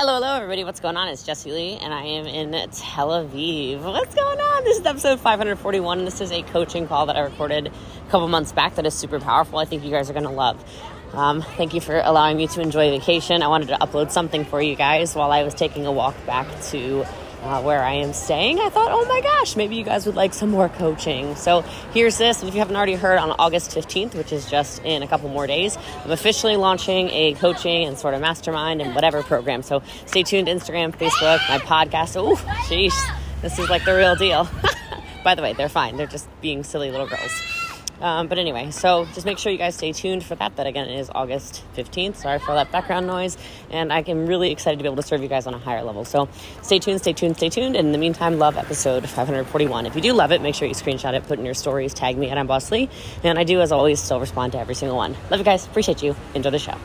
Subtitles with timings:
[0.00, 0.64] Hello, hello, everybody.
[0.64, 1.08] What's going on?
[1.08, 3.82] It's Jessie Lee, and I am in Tel Aviv.
[3.82, 4.64] What's going on?
[4.64, 6.06] This is episode 541.
[6.06, 9.20] This is a coaching call that I recorded a couple months back that is super
[9.20, 9.58] powerful.
[9.58, 10.64] I think you guys are going to love.
[11.12, 13.42] Um, thank you for allowing me to enjoy vacation.
[13.42, 16.46] I wanted to upload something for you guys while I was taking a walk back
[16.70, 17.04] to
[17.42, 20.34] uh, where I am staying, I thought, oh my gosh, maybe you guys would like
[20.34, 21.34] some more coaching.
[21.36, 21.62] So
[21.92, 22.42] here's this.
[22.42, 25.46] If you haven't already heard, on August 15th, which is just in a couple more
[25.46, 29.62] days, I'm officially launching a coaching and sort of mastermind and whatever program.
[29.62, 32.16] So stay tuned Instagram, Facebook, my podcast.
[32.16, 32.36] Oh,
[32.68, 32.94] jeez,
[33.42, 34.48] this is like the real deal.
[35.24, 35.96] By the way, they're fine.
[35.96, 37.59] They're just being silly little girls.
[38.00, 40.56] Um, but anyway, so just make sure you guys stay tuned for that.
[40.56, 42.16] That again is August 15th.
[42.16, 43.36] Sorry for all that background noise.
[43.70, 45.82] And I am really excited to be able to serve you guys on a higher
[45.82, 46.04] level.
[46.04, 46.28] So
[46.62, 47.76] stay tuned, stay tuned, stay tuned.
[47.76, 49.86] And in the meantime, love episode 541.
[49.86, 52.16] If you do love it, make sure you screenshot it, put in your stories, tag
[52.16, 52.88] me at I'm Boss Lee.
[53.22, 55.14] And I do, as always, still respond to every single one.
[55.30, 55.66] Love you guys.
[55.66, 56.16] Appreciate you.
[56.34, 56.76] Enjoy the show.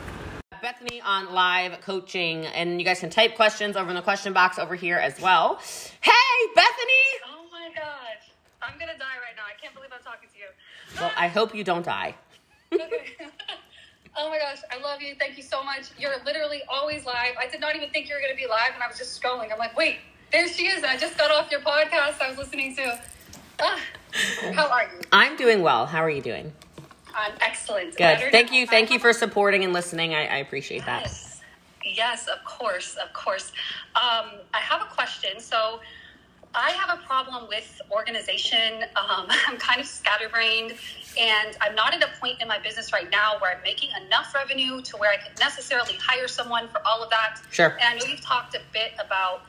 [0.60, 4.58] Bethany on live coaching, and you guys can type questions over in the question box
[4.58, 5.60] over here as well.
[6.00, 6.12] Hey,
[6.54, 7.06] Bethany!
[7.30, 8.18] Oh my god.
[8.60, 9.44] I'm gonna die right now.
[9.46, 10.46] I can't believe I'm talking to you.
[11.00, 12.14] Well, I hope you don't die.
[12.72, 12.78] oh
[14.30, 15.14] my gosh, I love you.
[15.18, 15.90] Thank you so much.
[15.98, 17.34] You're literally always live.
[17.38, 19.52] I did not even think you were gonna be live, and I was just scrolling.
[19.52, 19.96] I'm like, wait,
[20.32, 20.84] there she is.
[20.84, 22.20] I just got off your podcast.
[22.20, 23.00] I was listening to.
[23.60, 23.80] Ah,
[24.52, 25.00] how are you?
[25.12, 25.86] I'm doing well.
[25.86, 26.52] How are you doing?
[27.14, 27.90] I'm excellent.
[27.92, 27.98] Good.
[27.98, 28.66] Better Thank you.
[28.66, 30.14] Thank you for supporting and listening.
[30.14, 31.02] I, I appreciate that.
[31.02, 31.40] Yes.
[31.84, 33.52] Yes, of course, of course.
[33.94, 35.38] Um, I have a question.
[35.38, 35.80] So,
[36.56, 38.84] I have a problem with organization.
[38.96, 40.74] Um, I'm kind of scatterbrained,
[41.18, 44.34] and I'm not at a point in my business right now where I'm making enough
[44.34, 47.40] revenue to where I could necessarily hire someone for all of that.
[47.50, 47.76] Sure.
[47.80, 49.42] And I know you've talked a bit about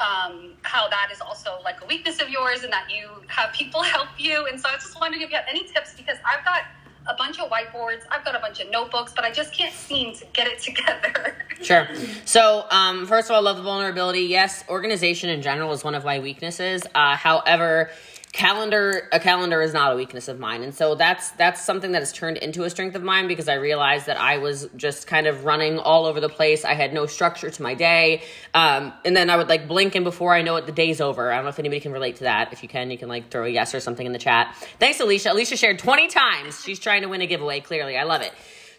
[0.00, 3.82] um, how that is also like a weakness of yours, and that you have people
[3.94, 4.46] help you.
[4.46, 6.62] And so I was just wondering if you have any tips because I've got
[7.06, 10.14] a bunch of whiteboards, I've got a bunch of notebooks, but I just can't seem
[10.14, 11.36] to get it together.
[11.62, 11.88] Sure.
[12.24, 14.22] So, um, first of all, I love the vulnerability.
[14.22, 16.82] Yes, organization in general is one of my weaknesses.
[16.94, 17.90] Uh, however,
[18.34, 20.64] calendar a calendar is not a weakness of mine.
[20.64, 23.54] And so that's that's something that has turned into a strength of mine because i
[23.54, 26.64] realized that i was just kind of running all over the place.
[26.64, 28.24] I had no structure to my day.
[28.52, 31.30] Um, and then i would like blink and before i know it the day's over.
[31.30, 32.52] I don't know if anybody can relate to that.
[32.52, 34.52] If you can you can like throw a yes or something in the chat.
[34.80, 35.30] Thanks alicia.
[35.30, 37.60] Alicia shared 20 times she's trying to win a giveaway.
[37.60, 38.32] Clearly i love it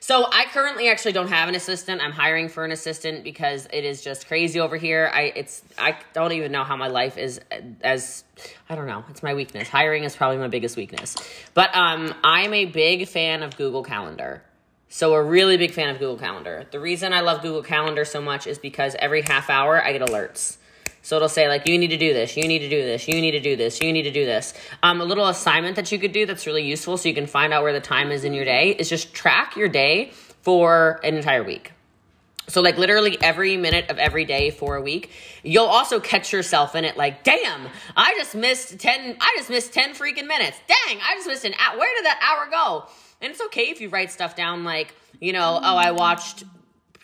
[0.06, 2.00] so I currently actually don't have an assistant.
[2.00, 5.10] I'm hiring for an assistant because it is just crazy over here.
[5.12, 7.42] I it's I don't even know how my life is
[7.82, 8.24] as
[8.70, 9.04] I don't know.
[9.10, 9.68] It's my weakness.
[9.68, 11.16] Hiring is probably my biggest weakness.
[11.56, 14.44] But um I'm a big fan of Google Calendar.
[14.90, 16.68] So a really big fan of Google Calendar.
[16.70, 20.08] The reason I love Google Calendar so much is because every half hour I get
[20.08, 20.58] alerts.
[21.06, 23.22] So it'll say like you need to do this, you need to do this, you
[23.22, 24.56] need to do this, you need to do this.
[24.82, 27.54] Um, a little assignment that you could do that's really useful, so you can find
[27.54, 31.16] out where the time is in your day, is just track your day for an
[31.16, 31.74] entire week.
[32.48, 35.12] So like literally every minute of every day for a week,
[35.44, 39.74] you'll also catch yourself in it like, damn, I just missed 10 I just missed
[39.74, 40.58] 10 freaking minutes.
[40.68, 41.78] Dang, I just missed an hour.
[41.78, 42.90] Where did that hour go?
[43.22, 46.46] And it's okay if you write stuff down like, you know, oh, I watched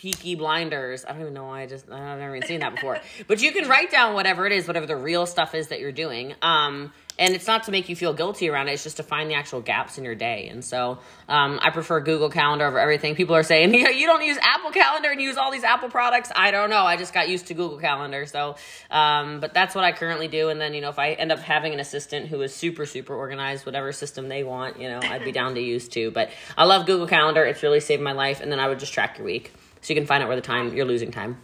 [0.01, 1.05] Peaky Blinders.
[1.05, 2.99] I don't even know why I just I've never even seen that before.
[3.27, 5.91] but you can write down whatever it is, whatever the real stuff is that you're
[5.91, 6.33] doing.
[6.41, 8.71] Um, and it's not to make you feel guilty around it.
[8.71, 10.47] It's just to find the actual gaps in your day.
[10.47, 10.97] And so
[11.29, 13.13] um, I prefer Google Calendar over everything.
[13.13, 16.31] People are saying you, you don't use Apple Calendar and use all these Apple products.
[16.35, 16.83] I don't know.
[16.83, 18.25] I just got used to Google Calendar.
[18.25, 18.55] So,
[18.89, 20.49] um, but that's what I currently do.
[20.49, 23.13] And then you know if I end up having an assistant who is super super
[23.13, 26.09] organized, whatever system they want, you know, I'd be down to use too.
[26.09, 27.45] But I love Google Calendar.
[27.45, 28.41] It's really saved my life.
[28.41, 30.41] And then I would just track your week so you can find out where the
[30.41, 31.37] time you're losing time.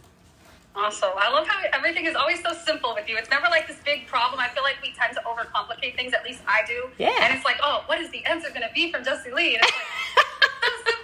[0.74, 1.10] Awesome.
[1.16, 3.16] I love how everything is always so simple with you.
[3.16, 4.40] It's never like this big problem.
[4.40, 6.12] I feel like we tend to overcomplicate things.
[6.12, 6.88] At least I do.
[6.98, 7.18] Yeah.
[7.20, 9.58] And it's like, oh, what is the answer going to be from Jessie Lee?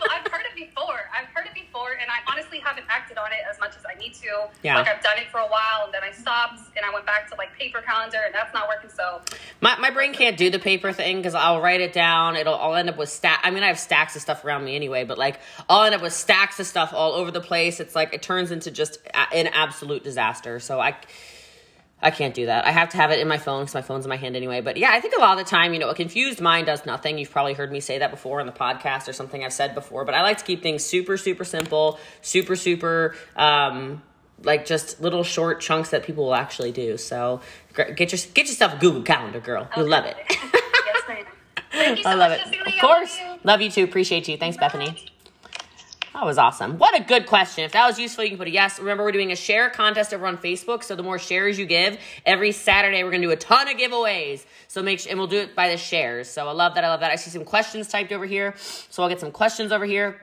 [0.04, 0.12] And it's like, so simple.
[0.12, 1.00] I've heard it before.
[1.15, 3.98] I've heard it before, and I honestly haven't acted on it as much as I
[3.98, 4.48] need to.
[4.62, 4.76] Yeah.
[4.76, 7.28] Like I've done it for a while, and then I stopped, and I went back
[7.31, 8.91] to like paper calendar, and that's not working.
[8.91, 9.20] So
[9.60, 12.37] My, my brain can't do the paper thing because I'll write it down.
[12.37, 13.41] It'll I'll end up with stack.
[13.43, 16.03] I mean, I have stacks of stuff around me anyway, but like I'll end up
[16.03, 17.81] with stacks of stuff all over the place.
[17.81, 20.61] It's like it turns into just a, an absolute disaster.
[20.61, 20.96] So I.
[22.05, 22.67] I can't do that.
[22.67, 24.61] I have to have it in my phone because my phone's in my hand anyway.
[24.61, 26.85] But yeah, I think a lot of the time, you know, a confused mind does
[26.85, 27.17] nothing.
[27.17, 30.05] You've probably heard me say that before on the podcast or something I've said before.
[30.05, 34.03] But I like to keep things super, super simple, super, super, um,
[34.43, 36.99] like just little short chunks that people will actually do.
[36.99, 37.41] So
[37.75, 39.67] get your get yourself a Google Calendar, girl.
[39.75, 40.17] You'll love it.
[40.29, 42.51] yes, you so I love much, it.
[42.51, 42.59] Lee.
[42.59, 43.19] Of I love course.
[43.19, 43.39] you.
[43.45, 43.85] Love you too.
[43.85, 44.37] Appreciate you.
[44.37, 45.13] Thanks, Bethany.
[46.14, 46.78] That was awesome.
[46.78, 47.64] What a good question.
[47.64, 48.78] If that was useful, you can put a yes.
[48.78, 50.84] Remember, we're doing a share contest over on Facebook.
[50.84, 54.44] So the more shares you give, every Saturday we're gonna do a ton of giveaways.
[54.69, 56.31] So make sure, and we'll do it by the shares.
[56.31, 56.84] So I love that.
[56.84, 57.11] I love that.
[57.11, 58.55] I see some questions typed over here.
[58.56, 60.20] So I'll get some questions over here.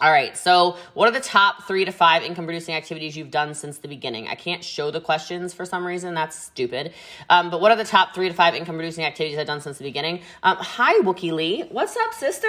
[0.00, 0.36] All right.
[0.36, 3.88] So, what are the top three to five income producing activities you've done since the
[3.88, 4.28] beginning?
[4.28, 6.14] I can't show the questions for some reason.
[6.14, 6.92] That's stupid.
[7.28, 9.78] Um, but what are the top three to five income producing activities I've done since
[9.78, 10.20] the beginning?
[10.44, 11.62] Um, hi, Wookie Lee.
[11.62, 12.48] What's up, sister?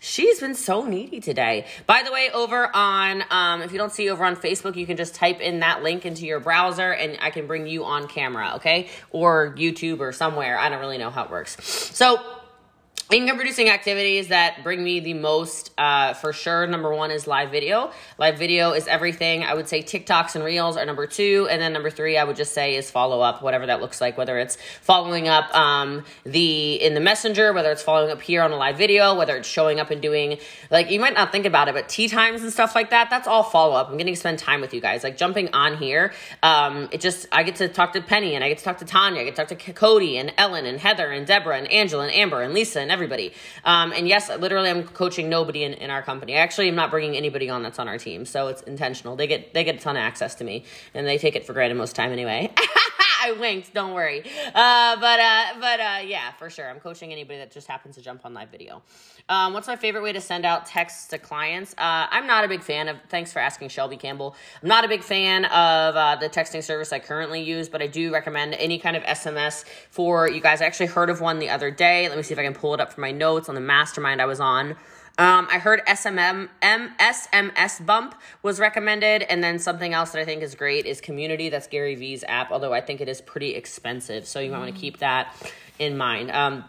[0.00, 1.66] She's been so needy today.
[1.86, 4.98] By the way, over on, um, if you don't see over on Facebook, you can
[4.98, 8.52] just type in that link into your browser and I can bring you on camera,
[8.56, 8.90] okay?
[9.08, 10.58] Or YouTube or somewhere.
[10.58, 11.56] I don't really know how it works.
[11.96, 12.41] So,
[13.12, 16.66] income producing activities that bring me the most uh, for sure.
[16.66, 17.92] Number one is live video.
[18.18, 19.44] Live video is everything.
[19.44, 21.48] I would say tiktoks and reels are number two.
[21.50, 24.16] And then number three i would just say is follow up whatever that looks like
[24.16, 28.52] whether it's following up um, the in the messenger whether it's following up here on
[28.52, 30.38] a live video whether it's showing up and doing
[30.70, 33.26] like you might not think about it but tea times and stuff like that that's
[33.26, 33.90] all follow up.
[33.90, 35.04] I'm getting to spend time with you guys.
[35.04, 36.12] Like jumping on here
[36.42, 38.84] um, it just i get to talk to penny and i get to talk to
[38.84, 39.20] tanya.
[39.20, 42.14] I get to talk to cody and ellen and heather and deborah and angela and
[42.14, 43.32] amber and lisa and everybody everybody.
[43.64, 46.36] Um, and yes, literally, I'm coaching nobody in, in our company.
[46.36, 49.16] I actually am not bringing anybody on that's on our team, so it's intentional.
[49.16, 50.64] They get they get a ton of access to me,
[50.94, 52.52] and they take it for granted most time anyway.
[53.22, 53.72] I winked.
[53.72, 54.24] Don't worry.
[54.52, 56.68] Uh, but uh, but uh, yeah, for sure.
[56.68, 58.82] I'm coaching anybody that just happens to jump on live video.
[59.28, 61.72] Um, what's my favorite way to send out texts to clients?
[61.74, 62.96] Uh, I'm not a big fan of.
[63.08, 64.34] Thanks for asking, Shelby Campbell.
[64.60, 67.86] I'm not a big fan of uh, the texting service I currently use, but I
[67.86, 70.60] do recommend any kind of SMS for you guys.
[70.60, 72.08] I actually heard of one the other day.
[72.08, 74.20] Let me see if I can pull it up from my notes on the mastermind
[74.20, 74.76] I was on.
[75.18, 80.42] Um, I heard SMM, SMS Bump was recommended, and then something else that I think
[80.42, 81.50] is great is Community.
[81.50, 84.74] That's Gary Vee's app, although I think it is pretty expensive, so you might want
[84.74, 85.36] to keep that
[85.78, 86.30] in mind.
[86.30, 86.64] Um,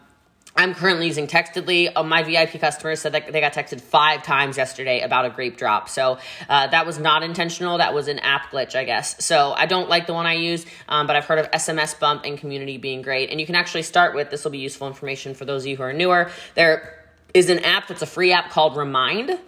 [0.56, 1.88] I'm currently using Textedly.
[1.88, 5.56] Uh, my VIP customers said that they got texted five times yesterday about a grape
[5.56, 5.88] drop.
[5.88, 6.18] So
[6.48, 7.78] uh, that was not intentional.
[7.78, 9.24] That was an app glitch, I guess.
[9.24, 12.22] So I don't like the one I use, um, but I've heard of SMS Bump
[12.24, 13.30] and Community being great.
[13.30, 15.76] And you can actually start with this will be useful information for those of you
[15.76, 16.30] who are newer.
[16.54, 17.03] There
[17.34, 19.38] is an app that's a free app called Remind.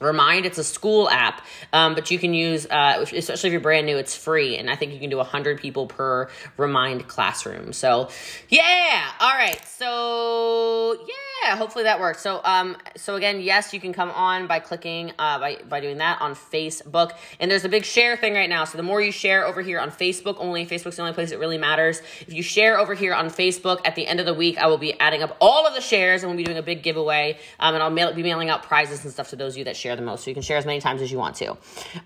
[0.00, 3.84] Remind, it's a school app, um, but you can use, uh, especially if you're brand
[3.84, 4.56] new, it's free.
[4.56, 7.72] And I think you can do 100 people per Remind classroom.
[7.72, 8.08] So,
[8.48, 9.10] yeah.
[9.18, 9.60] All right.
[9.66, 10.96] So,
[11.42, 12.20] yeah, hopefully that works.
[12.20, 15.98] So, um, so again, yes, you can come on by clicking, uh, by, by doing
[15.98, 17.12] that on Facebook.
[17.40, 18.64] And there's a big share thing right now.
[18.64, 21.40] So, the more you share over here on Facebook, only Facebook's the only place it
[21.40, 22.00] really matters.
[22.20, 24.78] If you share over here on Facebook, at the end of the week, I will
[24.78, 27.38] be adding up all of the shares and we'll be doing a big giveaway.
[27.58, 29.76] Um, and I'll mail, be mailing out prizes and stuff to those of you that
[29.76, 30.24] share share the most.
[30.24, 31.48] So you can share as many times as you want to.
[31.48, 31.56] All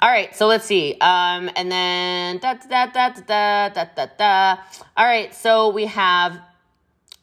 [0.02, 0.92] right, so let's see.
[1.00, 4.62] Um, and then da da da da da da da da.
[4.96, 6.38] All right, so we have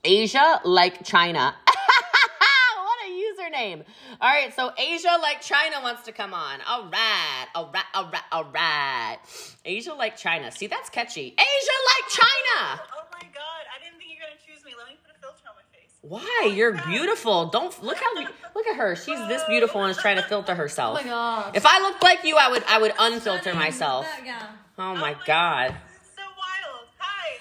[0.04, 1.56] Asia like China.
[1.66, 3.86] what a username.
[4.20, 6.60] All right, so Asia like China wants to come on.
[6.68, 9.18] All right, all right, all right, all right.
[9.64, 10.52] Asia like China.
[10.52, 11.36] See, that's catchy.
[11.40, 12.82] Asia like China.
[12.98, 14.74] Oh my god, I didn't think you were gonna choose me.
[14.78, 15.89] Let me put a filter on my face.
[16.02, 16.42] Why?
[16.44, 17.48] Oh You're beautiful.
[17.48, 18.22] Don't look how
[18.56, 18.96] look at her.
[18.96, 21.00] She's this beautiful and is trying to filter herself.
[21.00, 21.52] Oh my gosh.
[21.56, 24.08] If I looked like you, I would I would unfilter myself.
[24.26, 24.40] Yeah.
[24.78, 25.72] Oh, oh my god.
[25.72, 26.88] This is so wild.
[26.98, 27.38] Hi.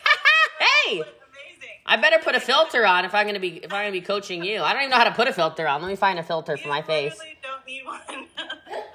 [0.58, 1.14] Hey, Amazing.
[1.86, 4.42] I better put a filter on if I'm gonna be if I'm gonna be coaching
[4.42, 4.60] you.
[4.60, 5.80] I don't even know how to put a filter on.
[5.80, 7.16] Let me find a filter for my face.
[7.42, 8.00] don't need one.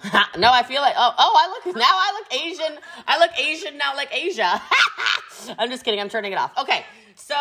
[0.37, 2.79] no, I feel like oh oh I look now I look Asian.
[3.07, 4.61] I look Asian now like Asia.
[5.57, 6.01] I'm just kidding.
[6.01, 6.51] I'm turning it off.
[6.57, 6.85] Okay,
[7.15, 7.35] so.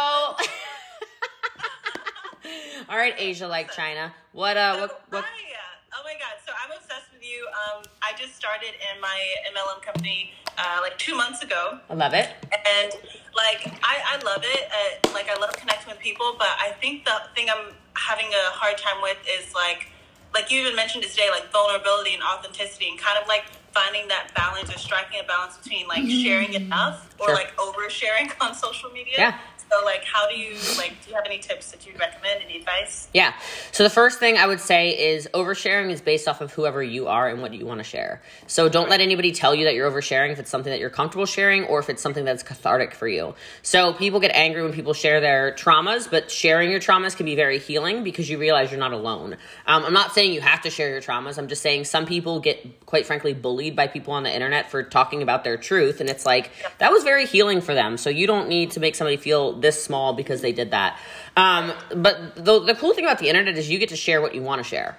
[2.89, 4.12] All right, Asia like China.
[4.33, 5.49] What uh what what Hi.
[5.94, 6.41] Oh my god.
[6.47, 7.47] So I'm obsessed with you.
[7.53, 9.19] Um, I just started in my
[9.55, 11.79] MLM company uh, like two months ago.
[11.91, 12.31] I love it.
[12.51, 12.93] and
[13.37, 17.06] like I, I love it uh, like i love connecting with people but i think
[17.06, 19.89] the thing i'm having a hard time with is like
[20.34, 24.29] like you even mentioned today like vulnerability and authenticity and kind of like finding that
[24.34, 27.34] balance or striking a balance between like sharing enough or Sure.
[27.34, 29.39] like oversharing on social media Yeah.
[29.71, 32.59] So like how do you like do you have any tips that you'd recommend any
[32.59, 33.35] advice Yeah.
[33.73, 37.09] So the first thing I would say is oversharing is based off of whoever you
[37.09, 38.23] are and what you want to share.
[38.47, 41.27] So don't let anybody tell you that you're oversharing if it's something that you're comfortable
[41.27, 43.35] sharing or if it's something that's cathartic for you.
[43.63, 47.35] So people get angry when people share their traumas, but sharing your traumas can be
[47.35, 49.37] very healing because you realize you're not alone.
[49.67, 51.39] Um, I'm not saying you have to share your traumas.
[51.39, 54.83] I'm just saying some people get, quite frankly, bullied by people on the internet for
[54.83, 56.01] talking about their truth.
[56.01, 57.97] And it's like, that was very healing for them.
[57.97, 60.99] So you don't need to make somebody feel this small because they did that.
[61.37, 64.35] Um, but the, the cool thing about the internet is you get to share what
[64.35, 64.99] you want to share.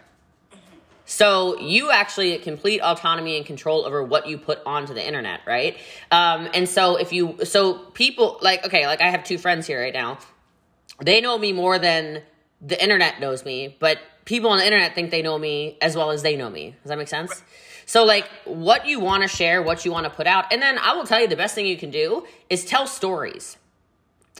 [1.05, 5.41] So you actually get complete autonomy and control over what you put onto the internet,
[5.45, 5.77] right?
[6.11, 9.81] Um, and so if you, so people like, okay, like I have two friends here
[9.81, 10.17] right now.
[11.03, 12.21] They know me more than
[12.61, 16.11] the internet knows me, but people on the internet think they know me as well
[16.11, 16.75] as they know me.
[16.81, 17.43] Does that make sense?
[17.85, 20.77] So like what you want to share, what you want to put out, and then
[20.77, 23.57] I will tell you the best thing you can do is tell stories.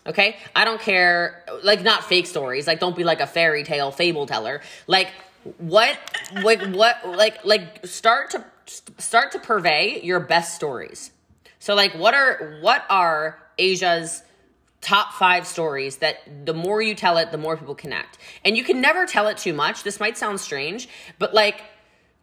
[0.05, 0.37] Okay?
[0.55, 2.67] I don't care like not fake stories.
[2.67, 4.61] Like don't be like a fairy tale fable teller.
[4.87, 5.11] Like
[5.57, 5.97] what
[6.41, 8.45] like what like like start to
[8.97, 11.11] start to purvey your best stories.
[11.59, 14.23] So like what are what are Asia's
[14.81, 18.17] top 5 stories that the more you tell it the more people connect.
[18.43, 19.83] And you can never tell it too much.
[19.83, 21.61] This might sound strange, but like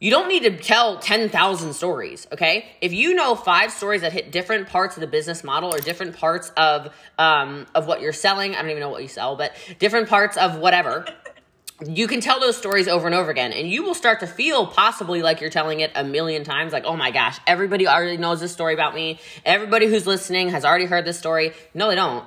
[0.01, 2.67] you don't need to tell 10,000 stories, okay?
[2.81, 6.17] If you know five stories that hit different parts of the business model or different
[6.17, 6.89] parts of
[7.19, 10.39] um, of what you're selling, I don't even know what you sell, but different parts
[10.39, 11.05] of whatever,
[11.87, 14.67] you can tell those stories over and over again and you will start to feel
[14.67, 18.41] possibly like you're telling it a million times like oh my gosh everybody already knows
[18.41, 19.19] this story about me.
[19.45, 21.53] Everybody who's listening has already heard this story.
[21.75, 22.25] No they don't.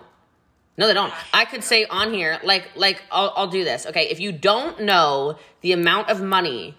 [0.78, 1.14] No they don't.
[1.34, 4.10] I could say on here like like i'll, I'll do this okay?
[4.10, 6.76] If you don't know the amount of money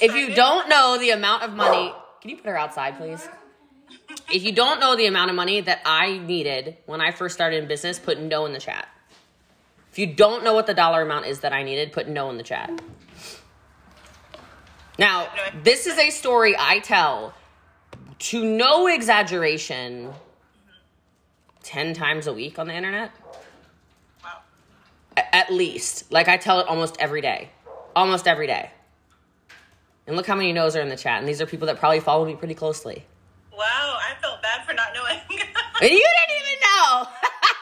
[0.00, 3.28] if you don't know the amount of money can you put her outside please?
[4.32, 7.62] If you don't know the amount of money that i needed when i first started
[7.62, 8.88] in business put no in the chat.
[9.90, 12.36] If you don't know what the dollar amount is that i needed put no in
[12.36, 12.70] the chat.
[14.98, 15.28] Now
[15.62, 17.34] this is a story i tell
[18.18, 20.12] to no exaggeration
[21.62, 23.10] 10 times a week on the internet
[25.16, 27.50] at least like i tell it almost every day
[27.94, 28.70] almost every day
[30.06, 32.00] and look how many no's are in the chat and these are people that probably
[32.00, 33.04] follow me pretty closely
[33.56, 35.18] Wow, I felt bad for not knowing.
[35.78, 37.06] You didn't even know.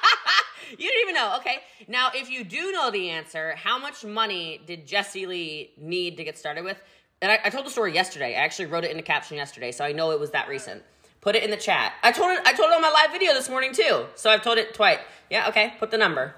[0.70, 1.36] you didn't even know.
[1.38, 1.58] Okay.
[1.88, 6.24] Now, if you do know the answer, how much money did Jessie Lee need to
[6.24, 6.80] get started with?
[7.20, 8.36] And I, I told the story yesterday.
[8.36, 10.84] I actually wrote it in the caption yesterday, so I know it was that recent.
[11.22, 11.94] Put it in the chat.
[12.04, 12.40] I told it.
[12.46, 14.06] I told it on my live video this morning too.
[14.14, 15.00] So I've told it twice.
[15.28, 15.48] Yeah.
[15.48, 15.74] Okay.
[15.80, 16.36] Put the number.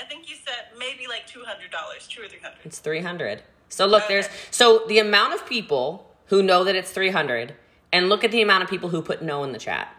[0.00, 2.58] I think you said maybe like two hundred dollars, two or three hundred.
[2.64, 3.42] It's three hundred.
[3.68, 4.14] So look, Okay.
[4.14, 7.54] there's so the amount of people who know that it's three hundred,
[7.92, 9.94] and look at the amount of people who put no in the chat.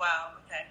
[0.00, 0.30] Wow.
[0.46, 0.64] Okay.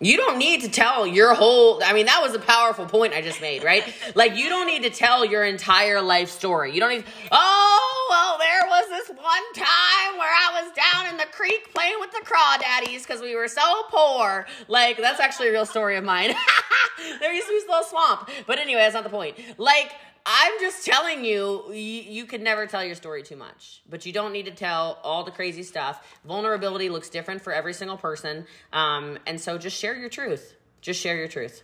[0.00, 3.20] You don't need to tell your whole I mean that was a powerful point I
[3.22, 3.84] just made, right?
[4.14, 6.72] like you don't need to tell your entire life story.
[6.74, 11.16] You don't need Oh, well there was this one time where I was down in
[11.16, 14.46] the creek playing with the crawdaddies cuz we were so poor.
[14.68, 16.34] Like that's actually a real story of mine.
[17.20, 18.28] there used to be this little swamp.
[18.46, 19.36] But anyway, that's not the point.
[19.58, 19.92] Like
[20.26, 24.12] I'm just telling you, you, you could never tell your story too much, but you
[24.12, 26.18] don't need to tell all the crazy stuff.
[26.24, 28.46] Vulnerability looks different for every single person.
[28.72, 30.54] Um, and so just share your truth.
[30.80, 31.62] Just share your truth,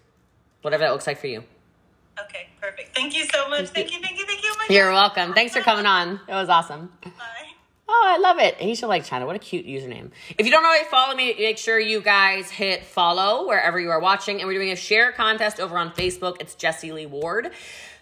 [0.62, 1.44] whatever that looks like for you.
[2.25, 2.49] Okay.
[2.61, 2.95] Perfect.
[2.95, 3.69] Thank you so much.
[3.69, 4.00] Thank you.
[4.00, 4.27] Thank you.
[4.27, 4.50] Thank you.
[4.53, 5.17] Oh my You're God.
[5.17, 5.35] welcome.
[5.35, 6.21] Thanks for coming on.
[6.29, 6.93] It was awesome.
[7.03, 7.11] Bye.
[7.93, 8.55] Oh, I love it.
[8.61, 9.27] Asia like China.
[9.27, 10.11] What a cute username.
[10.39, 13.99] If you don't already follow me, make sure you guys hit follow wherever you are
[13.99, 14.39] watching.
[14.39, 16.37] And we're doing a share contest over on Facebook.
[16.41, 17.50] It's Jessie Lee Ward.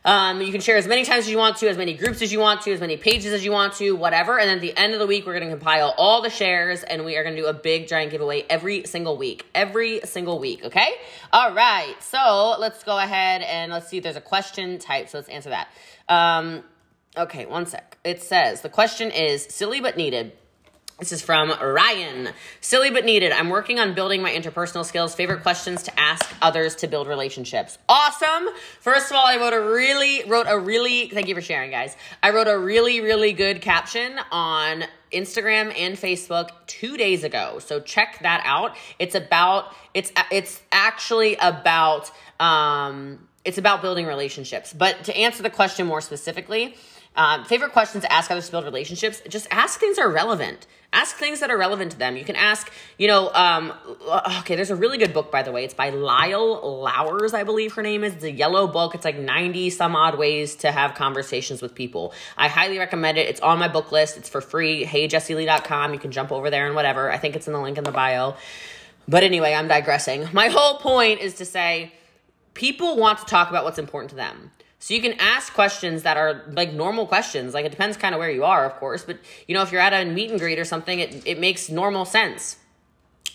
[0.04, 2.32] Um, you can share as many times as you want to, as many groups as
[2.32, 4.38] you want to, as many pages as you want to, whatever.
[4.38, 6.82] And then at the end of the week, we're going to compile all the shares
[6.82, 9.46] and we are going to do a big giant giveaway every single week.
[9.54, 10.94] Every single week, okay?
[11.32, 11.94] All right.
[12.00, 15.08] So let's go ahead and let's see if there's a question type.
[15.08, 15.68] So let's answer that.
[16.08, 16.62] Um,
[17.16, 17.98] okay, one sec.
[18.04, 20.32] It says the question is silly but needed.
[20.98, 22.30] This is from Ryan.
[22.60, 23.30] Silly but needed.
[23.30, 25.14] I'm working on building my interpersonal skills.
[25.14, 27.78] Favorite questions to ask others to build relationships.
[27.88, 28.48] Awesome.
[28.80, 31.96] First of all, I wrote a really wrote a really thank you for sharing, guys.
[32.20, 37.60] I wrote a really really good caption on Instagram and Facebook 2 days ago.
[37.60, 38.76] So check that out.
[38.98, 44.72] It's about it's it's actually about um it's about building relationships.
[44.72, 46.74] But to answer the question more specifically,
[47.16, 49.22] um, favorite questions to ask others to build relationships?
[49.28, 50.66] Just ask things that are relevant.
[50.92, 52.16] Ask things that are relevant to them.
[52.16, 53.74] You can ask you know um,
[54.38, 55.64] okay there's a really good book by the way.
[55.64, 58.14] It's by Leil Lowndes i believe her name is.
[58.14, 58.94] It's a yellow book.
[58.94, 62.14] It's like 90 some odd ways to have conversations with people.
[62.38, 63.28] I highly recommend it.
[63.28, 64.16] It's on my book list.
[64.16, 64.86] It's for free.
[64.86, 67.10] heyjessielee.com you can jump over there and whatever.
[67.10, 68.36] I think it's in the link in the bio.
[69.06, 70.28] But anyway i'm digressing.
[70.32, 71.92] My whole point is to say
[72.54, 74.52] people want to talk about what's important to them.
[74.80, 77.52] So you can ask questions that are like normal questions.
[77.52, 79.80] Like it depends kind of where you are, of course, but you know, if you're
[79.80, 82.56] at a meet and greet or something, it, it makes normal sense.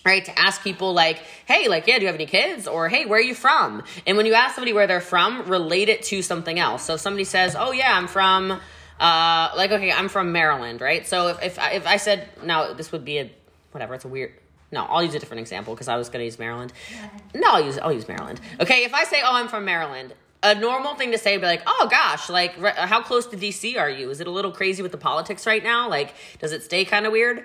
[0.06, 2.68] Right, to ask people like, hey, like, yeah, do you have any kids?
[2.68, 3.82] Or hey, where are you from?
[4.06, 6.82] And when you ask somebody where they're from, relate it to something else.
[6.84, 8.50] So if somebody says, oh yeah, I'm from,
[9.00, 11.06] uh, like, okay, I'm from Maryland, right?
[11.06, 13.30] So if if I, if I said, now this would be a
[13.72, 14.34] whatever, it's a weird.
[14.70, 16.72] No, I'll use a different example because I was going to use Maryland.
[17.34, 18.40] No, I'll use I'll use Maryland.
[18.60, 21.46] Okay, if I say, "Oh, I'm from Maryland," a normal thing to say would be
[21.46, 24.10] like, "Oh gosh, like re- how close to DC are you?
[24.10, 25.88] Is it a little crazy with the politics right now?
[25.88, 27.44] Like, does it stay kind of weird?"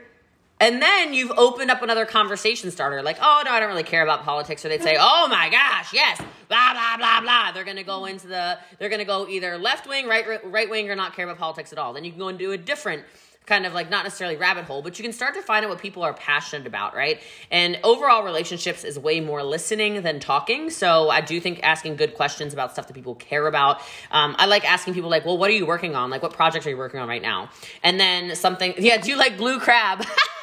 [0.61, 4.03] And then you've opened up another conversation starter, like, oh no, I don't really care
[4.03, 4.65] about politics.
[4.65, 7.51] Or they'd say, oh my gosh, yes, blah blah blah blah.
[7.53, 10.95] They're gonna go into the, they're gonna go either left wing, right right wing, or
[10.95, 11.93] not care about politics at all.
[11.93, 13.03] Then you can go and do a different
[13.49, 15.79] kind of like not necessarily rabbit hole, but you can start to find out what
[15.79, 17.19] people are passionate about, right?
[17.51, 20.69] And overall relationships is way more listening than talking.
[20.69, 23.81] So I do think asking good questions about stuff that people care about.
[24.11, 26.09] Um, I like asking people like, well, what are you working on?
[26.09, 27.49] Like, what project are you working on right now?
[27.83, 30.05] And then something, yeah, do you like blue crab?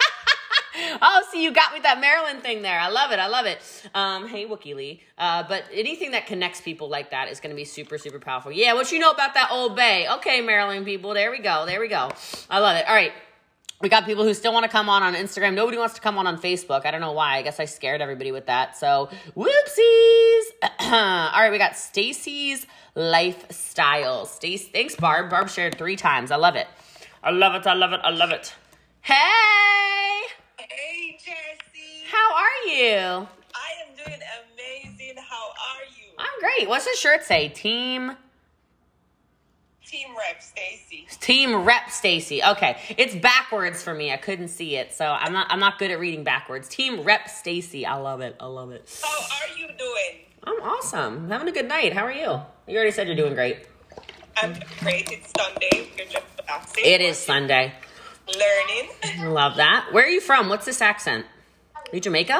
[1.03, 2.79] oh, see, you got me that Maryland thing there.
[2.79, 3.19] I love it.
[3.19, 3.59] I love it.
[3.95, 5.03] Um, hey, Wookie Lee.
[5.19, 8.53] Uh, but anything that connects people like that is going to be super, super powerful.
[8.53, 10.07] Yeah, what you know about that old bay?
[10.17, 11.15] Okay, Maryland people.
[11.15, 11.67] There we go.
[11.67, 12.11] There we go.
[12.51, 12.89] I love it.
[12.89, 13.13] All right.
[13.81, 15.53] We got people who still want to come on on Instagram.
[15.53, 16.87] Nobody wants to come on on Facebook.
[16.87, 17.37] I don't know why.
[17.37, 18.77] I guess I scared everybody with that.
[18.77, 20.43] So, whoopsies.
[20.81, 24.25] All right, we got Stacy's lifestyle.
[24.25, 25.29] Stacy, thanks, Barb.
[25.29, 26.31] Barb shared three times.
[26.31, 26.67] I love it.
[27.23, 27.67] I love it.
[27.67, 28.01] I love it.
[28.03, 28.55] I love it.
[29.03, 29.96] Hey.
[32.17, 33.29] How are you?
[33.55, 34.21] I am doing
[34.55, 35.17] amazing.
[35.19, 36.13] How are you?
[36.19, 36.69] I'm great.
[36.69, 37.49] What's the shirt say?
[37.49, 38.17] Team
[39.87, 41.07] Team Rep Stacy.
[41.21, 42.43] Team Rep Stacy.
[42.43, 42.79] Okay.
[42.97, 44.13] It's backwards for me.
[44.13, 44.95] I couldn't see it.
[44.95, 46.69] So I'm not I'm not good at reading backwards.
[46.69, 47.85] Team Rep Stacy.
[47.85, 48.35] I love it.
[48.41, 48.89] I love it.
[49.03, 50.25] How are you doing?
[50.45, 51.25] I'm awesome.
[51.25, 51.93] I'm having a good night.
[51.93, 52.41] How are you?
[52.67, 53.67] You already said you're doing great.
[54.37, 55.11] I'm great.
[55.13, 55.91] It's Sunday.
[55.97, 56.85] You're just relaxing.
[56.85, 57.73] It is Sunday.
[58.27, 58.91] Learning.
[59.05, 59.89] I love that.
[59.93, 60.49] Where are you from?
[60.49, 61.27] What's this accent?
[61.93, 62.35] Are you Jamaica?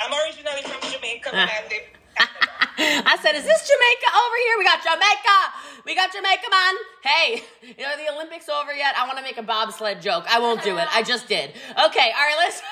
[0.00, 1.48] I'm, originally from Jamaica, Ah.
[1.48, 1.78] I live in
[2.14, 3.08] Canada.
[3.08, 4.58] I said, is this Jamaica over here?
[4.58, 5.38] We got Jamaica.
[5.86, 6.74] We got Jamaica, man.
[7.02, 8.94] Hey, you know, the Olympics over yet?
[8.98, 10.24] I want to make a bobsled joke.
[10.30, 10.88] I won't do it.
[10.94, 11.50] I just did.
[11.50, 12.62] Okay, all right, let's.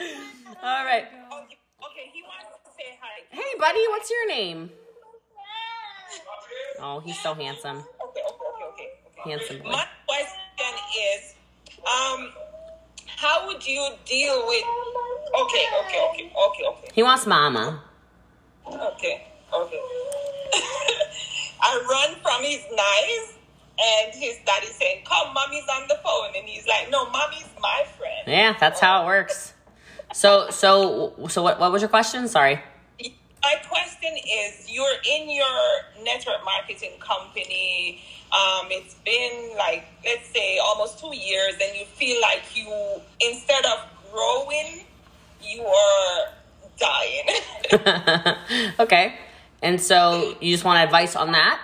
[0.62, 1.04] all right.
[1.04, 3.24] Okay, okay, he wants to say hi.
[3.30, 4.70] Hey, buddy, what's your name?
[6.80, 7.78] Oh, he's so handsome.
[7.78, 8.88] Okay, okay, okay, okay.
[9.20, 9.30] okay.
[9.30, 9.70] Handsome boy.
[9.72, 11.34] My question is,
[11.84, 12.32] um,
[13.20, 14.64] how would you deal with?
[15.42, 17.82] Okay, okay, okay, okay, okay, He wants mama.
[18.66, 19.80] okay, okay.
[21.62, 23.36] I run from his knives,
[23.78, 27.84] and his daddy saying, "Come, mommy's on the phone," and he's like, "No, mommy's my
[27.98, 29.52] friend." Yeah, that's how it works.
[30.14, 31.60] So, so, so, what?
[31.60, 32.26] What was your question?
[32.26, 32.58] Sorry.
[33.42, 35.60] My question is: You're in your
[36.02, 38.02] network marketing company.
[38.32, 42.68] Um, it's been like let's say almost two years, and you feel like you
[43.20, 44.84] instead of growing,
[45.42, 46.28] you are
[46.78, 47.28] dying.
[48.78, 49.14] okay.
[49.62, 51.60] And so, you just want advice on that?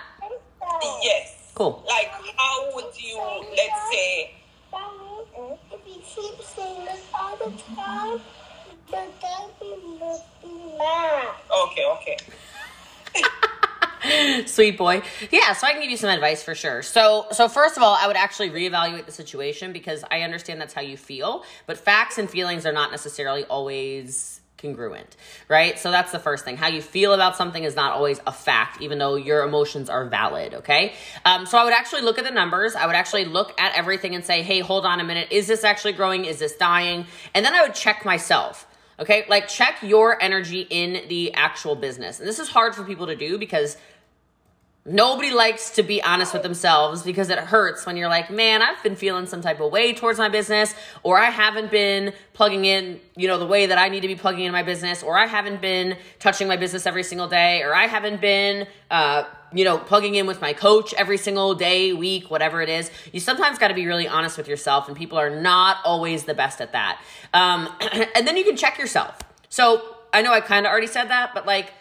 [1.01, 1.51] yes.
[1.55, 1.83] Cool.
[1.87, 3.17] Like, how would you,
[3.55, 4.35] let's say,
[5.71, 8.21] If you keep saying this all the time,
[8.91, 9.03] the
[9.59, 11.27] baby will be mad.
[11.65, 12.17] okay, okay.
[14.45, 15.01] Sweet boy.
[15.31, 16.81] Yeah, so I can give you some advice for sure.
[16.81, 20.73] So, so first of all, I would actually reevaluate the situation because I understand that's
[20.73, 25.15] how you feel, but facts and feelings are not necessarily always congruent,
[25.47, 25.77] right?
[25.77, 26.57] So that's the first thing.
[26.57, 30.05] How you feel about something is not always a fact, even though your emotions are
[30.05, 30.93] valid, okay?
[31.25, 32.75] Um, so I would actually look at the numbers.
[32.75, 35.27] I would actually look at everything and say, hey, hold on a minute.
[35.31, 36.25] Is this actually growing?
[36.25, 37.05] Is this dying?
[37.35, 38.67] And then I would check myself.
[38.99, 42.19] Okay, like check your energy in the actual business.
[42.19, 43.77] And this is hard for people to do because
[44.89, 48.81] Nobody likes to be honest with themselves because it hurts when you're like, man, I've
[48.83, 50.73] been feeling some type of way towards my business,
[51.03, 54.15] or I haven't been plugging in, you know, the way that I need to be
[54.15, 57.75] plugging in my business, or I haven't been touching my business every single day, or
[57.75, 62.31] I haven't been, uh, you know, plugging in with my coach every single day, week,
[62.31, 62.89] whatever it is.
[63.11, 66.33] You sometimes got to be really honest with yourself, and people are not always the
[66.33, 67.01] best at that.
[67.33, 67.67] Um,
[68.15, 69.19] and then you can check yourself.
[69.49, 71.73] So I know I kind of already said that, but like,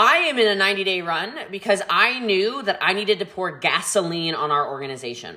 [0.00, 3.58] I am in a 90 day run because I knew that I needed to pour
[3.58, 5.36] gasoline on our organization.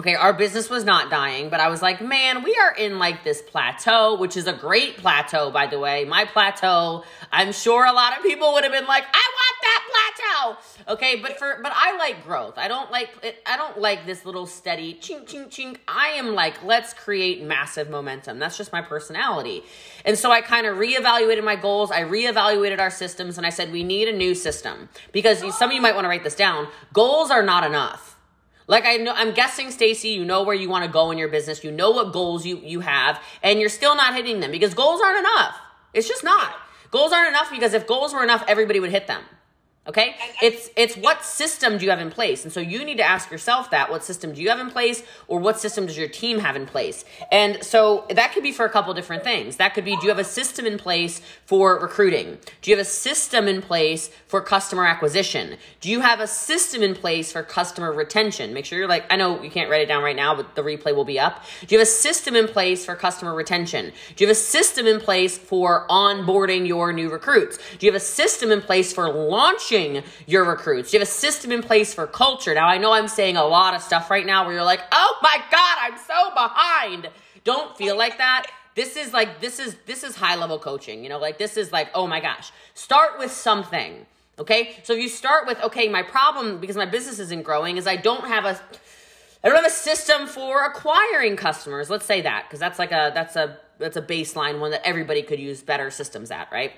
[0.00, 3.24] Okay, our business was not dying, but I was like, man, we are in like
[3.24, 6.04] this plateau, which is a great plateau, by the way.
[6.04, 9.82] My plateau, I'm sure a lot of people would have been like, I want that
[9.90, 10.92] plateau.
[10.94, 12.58] Okay, but for but I like growth.
[12.58, 15.78] I don't like it, I don't like this little steady chink chink chink.
[15.88, 18.38] I am like, let's create massive momentum.
[18.38, 19.64] That's just my personality.
[20.04, 21.90] And so I kind of reevaluated my goals.
[21.90, 25.74] I reevaluated our systems, and I said we need a new system because some of
[25.74, 26.68] you might want to write this down.
[26.92, 28.17] Goals are not enough.
[28.68, 31.28] Like I know, I'm guessing, Stacy, you know where you want to go in your
[31.28, 31.64] business.
[31.64, 35.00] You know what goals you you have, and you're still not hitting them because goals
[35.00, 35.56] aren't enough.
[35.94, 36.54] It's just not.
[36.90, 39.22] Goals aren't enough because if goals were enough, everybody would hit them.
[39.88, 40.16] Okay?
[40.42, 42.44] It's it's what system do you have in place?
[42.44, 43.90] And so you need to ask yourself that.
[43.90, 46.66] What system do you have in place or what system does your team have in
[46.66, 47.06] place?
[47.32, 49.56] And so that could be for a couple different things.
[49.56, 52.36] That could be do you have a system in place for recruiting?
[52.60, 55.56] Do you have a system in place for customer acquisition?
[55.80, 58.52] Do you have a system in place for customer retention?
[58.52, 60.62] Make sure you're like I know you can't write it down right now, but the
[60.62, 61.44] replay will be up.
[61.66, 63.92] Do you have a system in place for customer retention?
[64.16, 67.56] Do you have a system in place for onboarding your new recruits?
[67.78, 69.77] Do you have a system in place for launching
[70.26, 70.92] your recruits?
[70.92, 72.54] You have a system in place for culture?
[72.54, 75.18] Now, I know I'm saying a lot of stuff right now where you're like, oh
[75.22, 77.08] my God, I'm so behind.
[77.44, 78.46] Don't feel like that.
[78.74, 81.72] This is like, this is, this is high level coaching, you know, like this is
[81.72, 82.52] like, oh my gosh.
[82.74, 84.06] Start with something.
[84.38, 84.76] Okay.
[84.84, 87.96] So if you start with, okay, my problem because my business isn't growing is I
[87.96, 88.60] don't have a,
[89.42, 91.90] I don't have a system for acquiring customers.
[91.90, 95.22] Let's say that because that's like a that's a that's a baseline one that everybody
[95.22, 96.72] could use better systems at, right?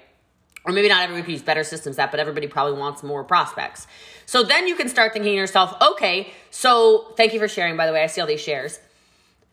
[0.64, 3.86] Or maybe not everybody could use better systems that, but everybody probably wants more prospects.
[4.26, 7.86] So then you can start thinking to yourself, okay, so thank you for sharing, by
[7.86, 8.02] the way.
[8.02, 8.78] I see all these shares.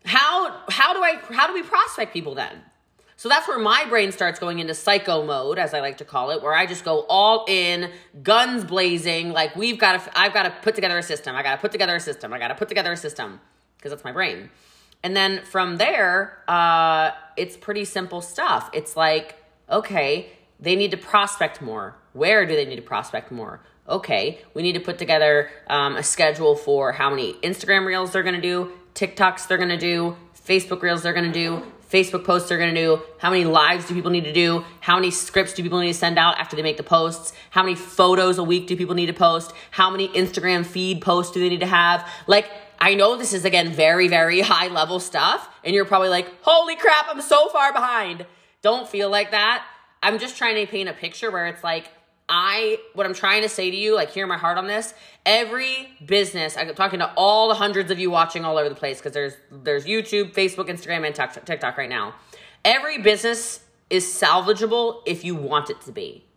[0.04, 2.62] How how do I how do we prospect people then?
[3.16, 6.30] So that's where my brain starts going into psycho mode, as I like to call
[6.30, 7.90] it, where I just go all in,
[8.22, 11.34] guns blazing, like we've got to I've got to put together a system.
[11.34, 12.32] I got to put together a system.
[12.32, 13.40] I got to put together a system
[13.76, 14.50] because that's my brain.
[15.02, 18.70] And then from there, uh, it's pretty simple stuff.
[18.72, 19.36] It's like,
[19.70, 21.96] okay, they need to prospect more.
[22.12, 23.60] Where do they need to prospect more?
[23.88, 28.22] Okay, we need to put together um, a schedule for how many Instagram reels they're
[28.22, 30.16] gonna do, TikToks they're gonna do,
[30.46, 34.10] Facebook reels they're gonna do, Facebook posts they're gonna do, how many lives do people
[34.10, 36.76] need to do, how many scripts do people need to send out after they make
[36.76, 40.66] the posts, how many photos a week do people need to post, how many Instagram
[40.66, 42.06] feed posts do they need to have.
[42.26, 46.30] Like, I know this is again very, very high level stuff, and you're probably like,
[46.42, 48.26] holy crap, I'm so far behind.
[48.60, 49.64] Don't feel like that
[50.02, 51.90] I'm just trying to paint a picture where it's like,
[52.28, 54.92] I, what I'm trying to say to you, like, hear my heart on this.
[55.24, 58.98] Every business, I'm talking to all the hundreds of you watching all over the place
[58.98, 62.14] because there's there's YouTube, Facebook, Instagram, and TikTok right now.
[62.64, 66.27] Every business is salvageable if you want it to be.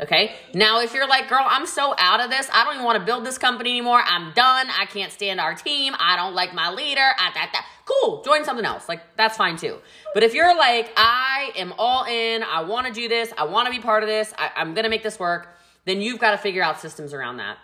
[0.00, 0.34] Okay.
[0.54, 3.04] Now, if you're like, girl, I'm so out of this, I don't even want to
[3.04, 4.02] build this company anymore.
[4.04, 4.66] I'm done.
[4.76, 5.94] I can't stand our team.
[6.00, 7.00] I don't like my leader.
[7.00, 7.66] I, that, that.
[7.84, 8.22] Cool.
[8.24, 8.88] Join something else.
[8.88, 9.78] Like, that's fine too.
[10.12, 13.66] But if you're like, I am all in, I want to do this, I want
[13.66, 16.32] to be part of this, I, I'm going to make this work, then you've got
[16.32, 17.58] to figure out systems around that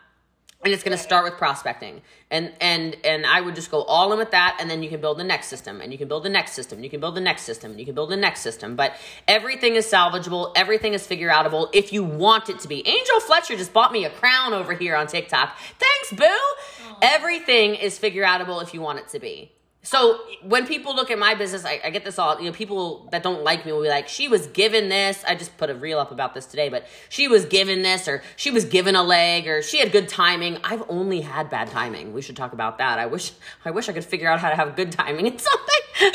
[0.62, 2.02] and it's going to start with prospecting.
[2.30, 5.00] And and and i would just go all in with that and then you can
[5.00, 7.16] build the next system and you can build the next system and you can build
[7.16, 8.76] the next system and you can build the next system.
[8.76, 8.94] But
[9.26, 11.68] everything is salvageable everything is figure outable.
[11.72, 12.86] If you want it to be.
[12.86, 15.56] Angel fletcher just bought me a crown over here on tiktok.
[15.78, 16.24] Thanks boo!
[16.24, 16.98] Aww.
[17.02, 21.18] everything is figure outable if you want it to be so when people look at
[21.18, 23.82] my business, I, I, get this all, you know, people that don't like me will
[23.82, 25.24] be like, she was given this.
[25.26, 28.22] I just put a reel up about this today, but she was given this or
[28.36, 30.58] she was given a leg or she had good timing.
[30.62, 32.12] I've only had bad timing.
[32.12, 32.98] We should talk about that.
[32.98, 33.32] I wish,
[33.64, 36.12] I wish I could figure out how to have good timing in something,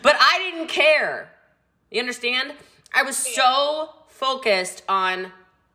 [0.00, 1.30] but I didn't care.
[1.90, 2.54] You understand?
[2.94, 5.32] I was so focused on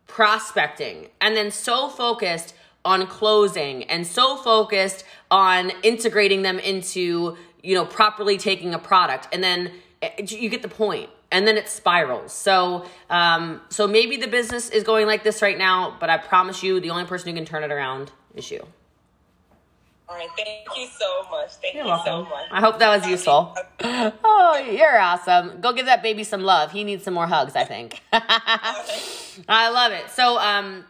[0.08, 2.56] prospecting and then so focused
[2.86, 9.28] on closing and so focused on integrating them into, you know, properly taking a product.
[9.32, 12.34] And then eh, you get the point and then it spirals.
[12.34, 16.62] So, um, so maybe the business is going like this right now, but I promise
[16.62, 18.66] you, the only person who can turn it around is you.
[20.08, 21.52] All right, thank you so much.
[21.54, 22.26] Thank you're you welcome.
[22.26, 22.48] so much.
[22.52, 23.56] I hope that was useful.
[23.80, 25.60] oh, you're awesome.
[25.60, 26.72] Go give that baby some love.
[26.72, 28.02] He needs some more hugs, I think.
[28.14, 30.12] I love it.
[30.12, 30.86] So, um,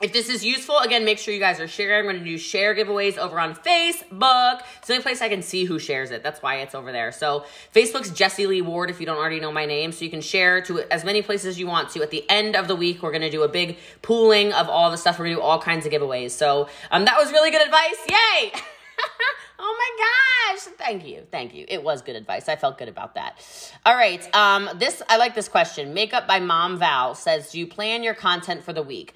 [0.00, 1.98] if this is useful, again, make sure you guys are sharing.
[1.98, 4.62] I'm going to do share giveaways over on Facebook.
[4.78, 6.22] It's the only place I can see who shares it.
[6.22, 7.10] That's why it's over there.
[7.10, 9.90] So Facebook's Jessie Lee Ward, if you don't already know my name.
[9.90, 12.02] So you can share to as many places as you want to.
[12.02, 14.92] At the end of the week, we're going to do a big pooling of all
[14.92, 15.18] the stuff.
[15.18, 16.30] We're going to do all kinds of giveaways.
[16.30, 17.98] So um, that was really good advice.
[18.08, 18.52] Yay!
[19.58, 20.74] oh my gosh.
[20.78, 21.26] Thank you.
[21.32, 21.64] Thank you.
[21.66, 22.48] It was good advice.
[22.48, 23.44] I felt good about that.
[23.84, 24.32] All right.
[24.32, 25.92] Um, this, I like this question.
[25.92, 29.14] Makeup by Mom Val says, do you plan your content for the week?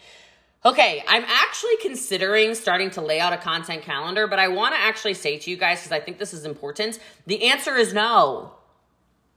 [0.65, 4.81] Okay, I'm actually considering starting to lay out a content calendar, but I want to
[4.81, 8.53] actually say to you guys, because I think this is important, the answer is no.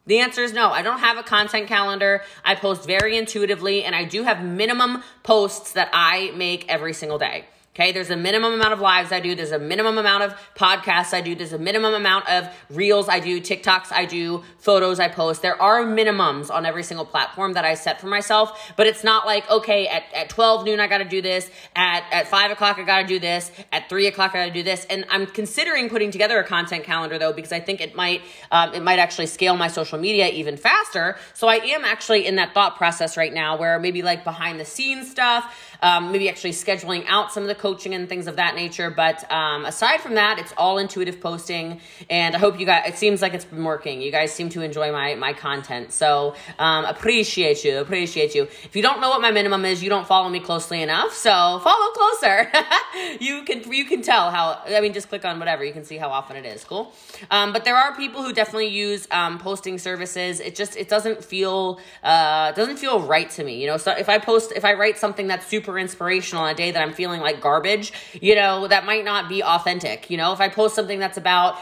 [0.06, 0.70] The answer is no.
[0.70, 2.22] I don't have a content calendar.
[2.44, 7.18] I post very intuitively, and I do have minimum posts that I make every single
[7.18, 7.46] day.
[7.76, 9.36] Okay, there's a minimum amount of lives I do.
[9.36, 11.36] There's a minimum amount of podcasts I do.
[11.36, 15.42] There's a minimum amount of reels I do, TikToks I do, photos I post.
[15.42, 19.26] There are minimums on every single platform that I set for myself, but it's not
[19.26, 22.84] like, okay, at, at 12 noon I gotta do this, at, at 5 o'clock I
[22.84, 24.86] gotta do this, at 3 o'clock I gotta do this.
[24.86, 28.74] And I'm considering putting together a content calendar though, because I think it might, um,
[28.74, 31.18] it might actually scale my social media even faster.
[31.34, 34.66] So I am actually in that thought process right now where maybe like behind the
[34.66, 38.56] scenes stuff, um, maybe actually scheduling out some of the coaching and things of that
[38.56, 38.90] nature.
[38.90, 42.84] But um, aside from that, it's all intuitive posting, and I hope you guys.
[42.88, 44.02] It seems like it's been working.
[44.02, 48.44] You guys seem to enjoy my my content, so um, appreciate you, appreciate you.
[48.44, 51.60] If you don't know what my minimum is, you don't follow me closely enough, so
[51.64, 52.52] follow closer.
[53.20, 54.62] you can you can tell how.
[54.68, 55.64] I mean, just click on whatever.
[55.64, 56.64] You can see how often it is.
[56.64, 56.94] Cool.
[57.32, 60.40] Um, but there are people who definitely use um, posting services.
[60.40, 63.62] It just it doesn't feel uh, doesn't feel right to me.
[63.62, 66.56] You know, so if I post if I write something that's super inspirational on a
[66.56, 70.10] day that I'm feeling like garbage, you know, that might not be authentic.
[70.10, 71.58] You know, if I post something that's about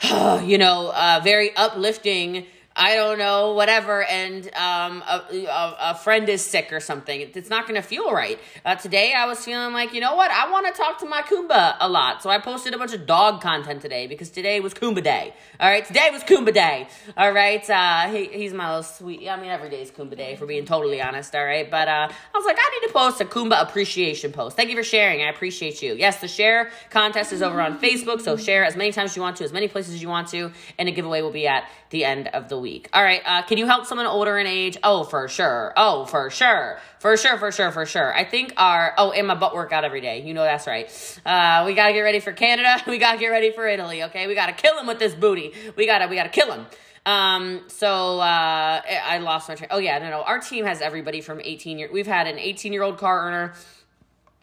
[0.44, 2.46] you know, uh, very uplifting
[2.80, 7.28] I don't know, whatever, and um, a, a, a, friend is sick or something.
[7.34, 8.38] It's not going to feel right.
[8.64, 10.30] Uh, today, I was feeling like, you know what?
[10.30, 12.22] I want to talk to my Kumba a lot.
[12.22, 15.34] So I posted a bunch of dog content today because today was Kumba Day.
[15.58, 16.86] All right, today was Kumba Day.
[17.16, 19.28] All right, uh, he, he's my little sweet.
[19.28, 21.34] I mean, every day is Kumba Day, for being totally honest.
[21.34, 24.54] All right, but uh, I was like, I need to post a Kumba appreciation post.
[24.54, 25.20] Thank you for sharing.
[25.20, 25.94] I appreciate you.
[25.94, 29.22] Yes, the share contest is over on Facebook, so share as many times as you
[29.22, 31.68] want to, as many places as you want to, and a giveaway will be at
[31.90, 32.88] the end of the week week.
[32.92, 34.76] All right, uh, can you help someone older in age?
[34.82, 35.72] Oh, for sure.
[35.76, 36.78] Oh, for sure.
[36.98, 38.14] For sure, for sure, for sure.
[38.14, 40.22] I think our, oh, and my butt workout every day.
[40.22, 40.86] You know that's right.
[41.24, 42.82] Uh, we got to get ready for Canada.
[42.88, 44.26] We got to get ready for Italy, okay?
[44.26, 45.52] We got to kill him with this booty.
[45.76, 46.66] We got to, we got to kill him.
[47.06, 48.82] Um, so, uh,
[49.14, 49.68] I lost my train.
[49.70, 50.22] Oh, yeah, no, no.
[50.22, 51.88] Our team has everybody from 18 year.
[51.92, 53.54] We've had an 18 year old car earner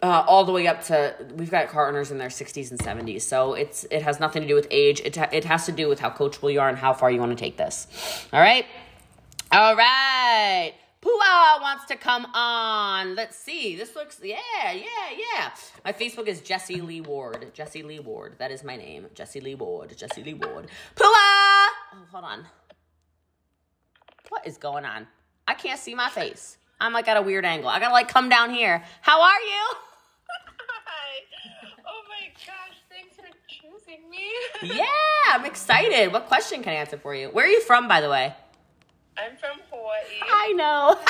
[0.06, 3.22] uh, all the way up to we've got car owners in their 60s and 70s
[3.22, 5.88] so it's it has nothing to do with age it, ha- it has to do
[5.88, 7.88] with how coachable you are and how far you want to take this
[8.32, 8.66] all right
[9.52, 13.14] all right Pua wants to come on.
[13.14, 13.76] Let's see.
[13.76, 14.38] This looks, yeah,
[14.72, 14.82] yeah,
[15.16, 15.52] yeah.
[15.84, 17.52] My Facebook is Jessie Lee Ward.
[17.54, 18.38] Jessie Lee Ward.
[18.40, 19.06] That is my name.
[19.14, 19.96] Jessie Lee Ward.
[19.96, 20.66] Jessie Lee Ward.
[20.96, 21.06] Pua!
[21.06, 21.68] Oh,
[22.12, 22.46] hold on.
[24.30, 25.06] What is going on?
[25.48, 26.58] I can't see my face.
[26.82, 27.70] I'm like at a weird angle.
[27.70, 28.84] I gotta like come down here.
[29.02, 29.64] How are you?
[34.64, 34.86] yeah,
[35.30, 36.12] I'm excited.
[36.12, 37.28] What question can I answer for you?
[37.30, 38.34] Where are you from, by the way?
[39.18, 40.04] I'm from Hawaii.
[40.22, 40.98] I know.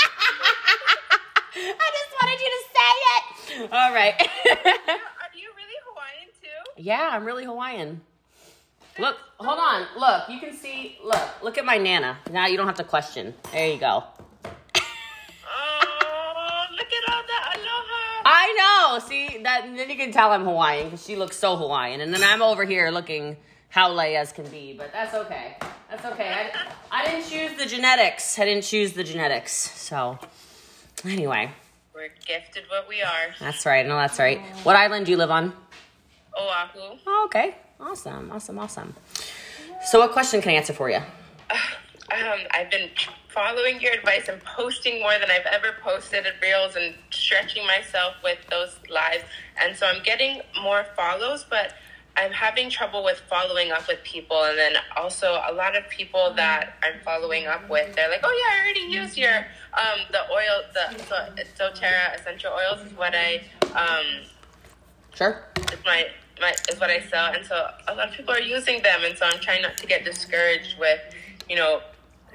[1.58, 3.72] I just wanted you to say it.
[3.72, 4.14] All right.
[4.20, 6.82] are you really Hawaiian too?
[6.82, 8.02] Yeah, I'm really Hawaiian.
[9.00, 9.88] Look, hold on.
[9.98, 10.98] Look, you can see.
[11.04, 12.18] Look, look at my nana.
[12.32, 13.34] Now you don't have to question.
[13.52, 14.04] There you go.
[18.38, 19.00] I know.
[19.08, 19.64] See that?
[19.64, 22.66] Then you can tell I'm Hawaiian because she looks so Hawaiian, and then I'm over
[22.66, 23.38] here looking
[23.70, 24.74] haole as can be.
[24.78, 25.56] But that's okay.
[25.90, 26.32] That's okay.
[26.34, 28.38] I, I didn't choose the genetics.
[28.38, 29.54] I didn't choose the genetics.
[29.54, 30.20] So
[31.06, 31.50] anyway,
[31.94, 33.34] we're gifted what we are.
[33.40, 33.86] That's right.
[33.88, 34.42] No, that's right.
[34.64, 35.54] What island do you live on?
[36.38, 36.98] Oahu.
[37.08, 37.56] Oh, okay.
[37.80, 38.32] Awesome.
[38.32, 38.60] Awesome.
[38.60, 38.94] Awesome.
[39.86, 41.00] So, what question can I answer for you?
[42.14, 42.90] Um, I've been
[43.30, 48.14] following your advice and posting more than I've ever posted at Reels and stretching myself
[48.24, 49.24] with those lives.
[49.60, 51.74] And so I'm getting more follows, but
[52.16, 54.44] I'm having trouble with following up with people.
[54.44, 58.32] And then also a lot of people that I'm following up with, they're like, oh
[58.32, 63.16] yeah, I already used your, um, the oil, the so, doTERRA essential oils is what
[63.16, 63.44] I,
[63.76, 64.06] um,
[65.16, 65.44] sure.
[65.58, 66.06] It's my,
[66.40, 67.34] my, is what I sell.
[67.34, 69.04] And so a lot of people are using them.
[69.04, 71.00] And so I'm trying not to get discouraged with,
[71.50, 71.82] you know,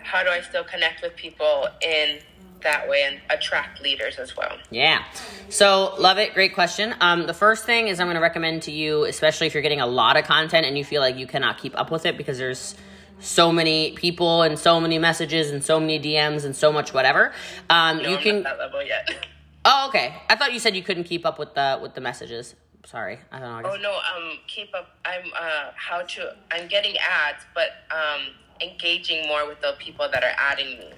[0.05, 2.19] how do I still connect with people in
[2.63, 4.59] that way and attract leaders as well?
[4.71, 5.05] Yeah.
[5.49, 6.35] So, love it.
[6.35, 6.95] Great question.
[7.01, 9.81] Um, the first thing is I'm going to recommend to you, especially if you're getting
[9.81, 12.39] a lot of content and you feel like you cannot keep up with it because
[12.39, 12.75] there's
[13.21, 17.33] so many people and so many messages and so many DMs and so much whatever.
[17.69, 18.43] Um, no, you I'm can.
[18.43, 19.09] that level yet.
[19.63, 20.15] Oh, okay.
[20.31, 22.55] I thought you said you couldn't keep up with the with the messages.
[22.87, 23.69] Sorry, I don't know.
[23.69, 24.89] I oh no, um, keep up.
[25.05, 26.35] I'm uh, how to.
[26.51, 28.29] I'm getting ads, but um,
[28.61, 30.93] engaging more with the people that are adding me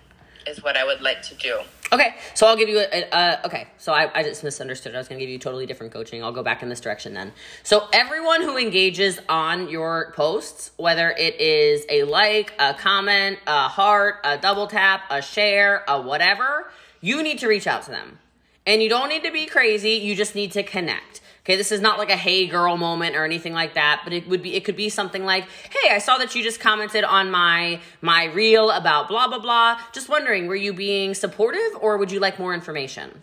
[0.46, 1.60] is what I would like to do.
[1.92, 3.68] Okay, so I'll give you a, okay.
[3.76, 4.94] So I, I just misunderstood.
[4.94, 6.24] I was going to give you totally different coaching.
[6.24, 7.32] I'll go back in this direction then.
[7.62, 13.68] So everyone who engages on your posts, whether it is a like, a comment, a
[13.68, 16.70] heart, a double tap, a share, a whatever,
[17.02, 18.18] you need to reach out to them.
[18.66, 19.90] And you don't need to be crazy.
[19.90, 21.20] You just need to connect.
[21.44, 24.28] Okay, this is not like a hey girl moment or anything like that, but it
[24.28, 27.32] would be it could be something like, "Hey, I saw that you just commented on
[27.32, 29.80] my my reel about blah blah blah.
[29.92, 33.22] Just wondering, were you being supportive or would you like more information?"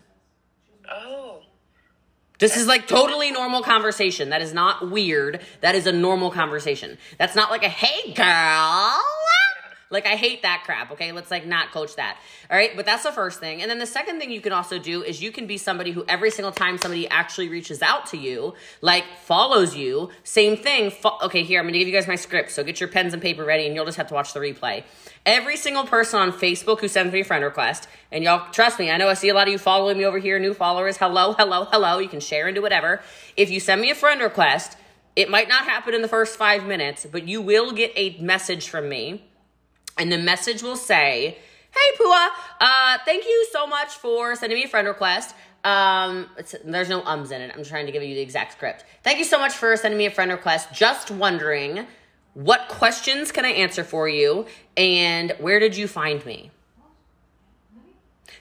[0.92, 1.44] Oh.
[2.40, 4.30] This is like totally normal conversation.
[4.30, 5.42] That is not weird.
[5.62, 6.98] That is a normal conversation.
[7.18, 9.02] That's not like a hey girl.
[9.92, 11.12] Like I hate that crap, okay?
[11.12, 12.20] Let's like not coach that.
[12.52, 12.76] All right?
[12.76, 13.64] But that's the first thing.
[13.64, 16.06] And then the second thing you can also do is you can be somebody who
[16.08, 20.92] every single time somebody actually reaches out to you, like follows you, same thing.
[20.92, 22.52] Fo- okay, here I'm going to give you guys my script.
[22.52, 24.84] So get your pens and paper ready and you'll just have to watch the replay.
[25.26, 28.92] Every single person on Facebook who sends me a friend request, and y'all trust me,
[28.92, 30.98] I know I see a lot of you following me over here, new followers.
[30.98, 31.98] Hello, hello, hello.
[31.98, 33.02] You can share and do whatever.
[33.36, 34.78] If you send me a friend request,
[35.16, 38.70] it might not happen in the first five minutes, but you will get a message
[38.70, 39.29] from me
[40.00, 41.38] and the message will say,
[41.72, 45.36] "Hey Pua, uh, thank you so much for sending me a friend request.
[45.64, 46.30] Um,
[46.64, 47.52] there's no ums in it.
[47.56, 48.86] I'm trying to give you the exact script.
[49.04, 50.74] Thank you so much for sending me a friend request.
[50.74, 51.86] Just wondering,
[52.34, 54.46] what questions can I answer for you,
[54.78, 56.52] and where did you find me?"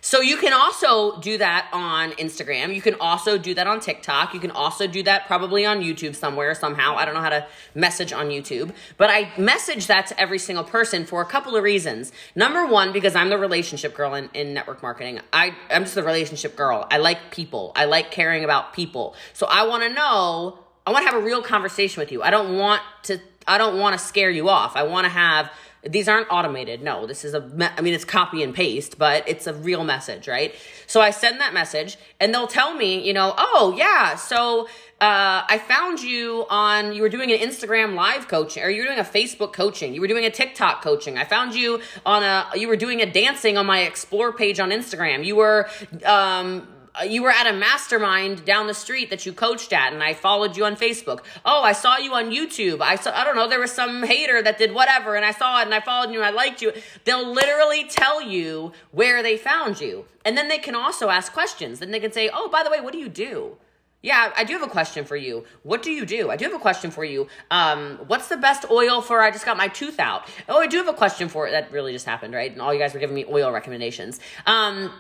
[0.01, 2.75] So you can also do that on Instagram.
[2.75, 4.33] You can also do that on TikTok.
[4.33, 6.97] You can also do that probably on YouTube somewhere, somehow.
[6.97, 10.65] I don't know how to message on YouTube, but I message that to every single
[10.65, 12.13] person for a couple of reasons.
[12.35, 15.21] Number one, because I'm the relationship girl in, in network marketing.
[15.33, 16.87] I, I'm just the relationship girl.
[16.91, 17.73] I like people.
[17.75, 19.15] I like caring about people.
[19.33, 22.23] So I want to know, I want to have a real conversation with you.
[22.23, 24.77] I don't want to, I don't want to scare you off.
[24.77, 25.51] I want to have
[25.87, 26.83] these aren't automated.
[26.83, 30.27] No, this is a, I mean, it's copy and paste, but it's a real message,
[30.27, 30.55] right?
[30.87, 34.67] So I send that message and they'll tell me, you know, oh, yeah, so
[35.01, 38.89] uh, I found you on, you were doing an Instagram live coaching, or you were
[38.89, 41.17] doing a Facebook coaching, you were doing a TikTok coaching.
[41.17, 44.71] I found you on a, you were doing a dancing on my explore page on
[44.71, 45.25] Instagram.
[45.25, 45.69] You were,
[46.05, 46.67] um,
[47.07, 50.57] you were at a mastermind down the street that you coached at and I followed
[50.57, 51.25] you on Facebook.
[51.45, 52.81] Oh, I saw you on YouTube.
[52.81, 55.61] I saw I don't know, there was some hater that did whatever and I saw
[55.61, 56.73] it and I followed you and I liked you.
[57.05, 60.07] They'll literally tell you where they found you.
[60.25, 61.79] And then they can also ask questions.
[61.79, 63.57] Then they can say, "Oh, by the way, what do you do?"
[64.01, 65.45] Yeah, I do have a question for you.
[65.65, 66.31] What do you do?
[66.31, 67.27] I do have a question for you.
[67.51, 69.21] Um, what's the best oil for?
[69.21, 70.29] I just got my tooth out.
[70.49, 71.51] Oh, I do have a question for it.
[71.51, 72.53] That really just happened, right?
[72.53, 74.21] And all you guys were giving me oil recommendations.
[74.47, 74.93] Um,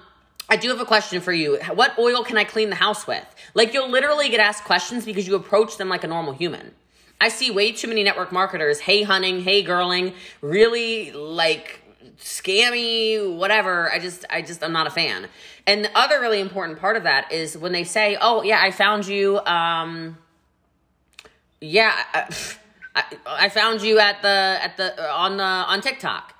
[0.48, 1.58] I do have a question for you.
[1.74, 3.24] What oil can I clean the house with?
[3.54, 6.74] Like, you'll literally get asked questions because you approach them like a normal human.
[7.20, 11.82] I see way too many network marketers, hey hunting, hey girling, really like
[12.18, 13.92] scammy, whatever.
[13.92, 15.28] I just, I just, I'm not a fan.
[15.66, 18.70] And the other really important part of that is when they say, oh, yeah, I
[18.70, 20.16] found you, um,
[21.60, 21.92] yeah,
[22.94, 26.34] I, I, found you at the, at the, on the, on TikTok.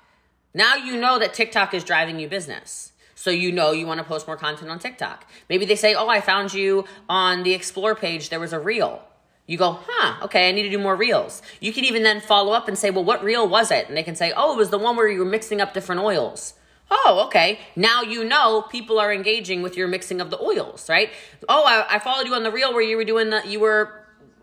[0.53, 2.93] Now you know that TikTok is driving you business.
[3.19, 5.25] So you know you want to post more content on TikTok.
[5.49, 8.29] Maybe they say, "Oh, I found you on the explore page.
[8.29, 9.03] There was a reel."
[9.45, 12.53] You go, "Huh, okay, I need to do more reels." You can even then follow
[12.53, 14.69] up and say, "Well, what reel was it?" And they can say, "Oh, it was
[14.69, 16.53] the one where you were mixing up different oils."
[16.89, 17.59] Oh, okay.
[17.75, 21.09] Now you know people are engaging with your mixing of the oils, right?
[21.49, 23.98] Oh, I, I followed you on the reel where you were doing the you were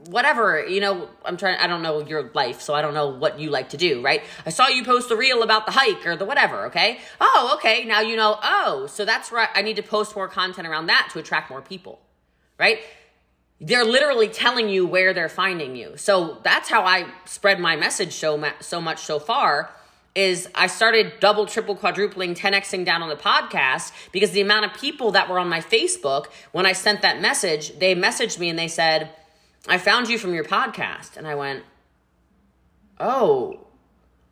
[0.09, 3.39] whatever you know i'm trying i don't know your life so i don't know what
[3.39, 4.23] you like to do right?
[4.45, 6.99] I saw you post a reel about the hike or the whatever okay?
[7.21, 10.67] Oh okay now you know oh so that's right i need to post more content
[10.67, 12.01] around that to attract more people
[12.59, 12.81] right?
[13.61, 15.97] They're literally telling you where they're finding you.
[15.97, 19.71] So that's how i spread my message so, so much so far
[20.15, 24.73] is I started double, triple, quadrupling, 10xing down on the podcast because the amount of
[24.73, 28.59] people that were on my Facebook, when I sent that message, they messaged me and
[28.59, 29.11] they said,
[29.69, 31.17] I found you from your podcast.
[31.17, 31.65] And I went,
[33.01, 33.67] oh,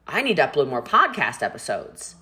[0.06, 2.14] I need to upload more podcast episodes.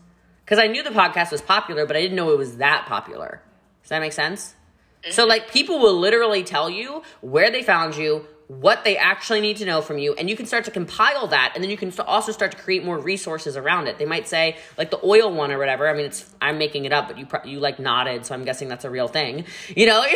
[0.44, 3.42] Because I knew the podcast was popular, but I didn't know it was that popular.
[3.82, 4.54] Does that make sense?
[5.02, 5.12] Mm-hmm.
[5.12, 8.26] So, like, people will literally tell you where they found you,
[8.60, 11.52] what they actually need to know from you and you can start to compile that
[11.54, 13.98] and then you can also start to create more resources around it.
[13.98, 16.92] They might say like the oil one or whatever i mean it's i'm making it
[16.92, 19.44] up but you you like nodded so i'm guessing that's a real thing
[19.76, 20.04] you know?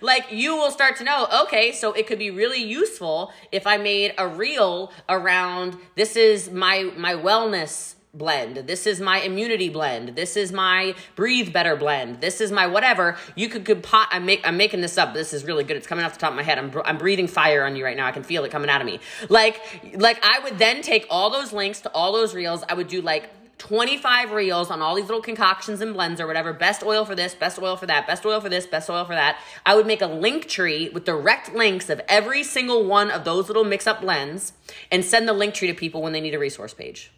[0.00, 3.76] Like you will start to know okay so it could be really useful if i
[3.76, 8.56] made a reel around this is my my wellness blend.
[8.56, 10.10] This is my immunity blend.
[10.16, 12.20] This is my breathe better blend.
[12.20, 13.16] This is my whatever.
[13.34, 14.08] You could could pot.
[14.10, 14.46] I make.
[14.46, 15.14] I'm making this up.
[15.14, 15.76] This is really good.
[15.76, 16.58] It's coming off the top of my head.
[16.58, 18.06] I'm I'm breathing fire on you right now.
[18.06, 19.00] I can feel it coming out of me.
[19.28, 19.60] Like
[19.94, 22.64] like I would then take all those links to all those reels.
[22.68, 26.52] I would do like 25 reels on all these little concoctions and blends or whatever.
[26.52, 29.14] Best oil for this, best oil for that, best oil for this, best oil for
[29.14, 29.40] that.
[29.66, 33.48] I would make a link tree with direct links of every single one of those
[33.48, 34.52] little mix up blends
[34.90, 37.10] and send the link tree to people when they need a resource page.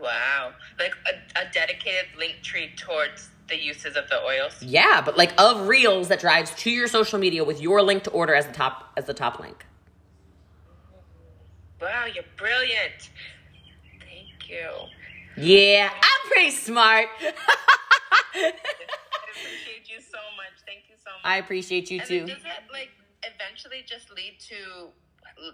[0.00, 0.52] Wow.
[0.78, 4.62] Like a, a dedicated link tree towards the uses of the oils.
[4.62, 8.10] Yeah, but like of reels that drives to your social media with your link to
[8.10, 9.66] order as the top as the top link.
[11.80, 13.10] Wow, you're brilliant.
[14.00, 14.70] Thank you.
[15.36, 17.08] Yeah, I'm pretty smart.
[18.34, 18.52] I
[19.32, 20.54] appreciate you so much.
[20.66, 21.24] Thank you so much.
[21.24, 22.20] I appreciate you and too.
[22.26, 22.90] Does it like
[23.22, 24.88] eventually just lead to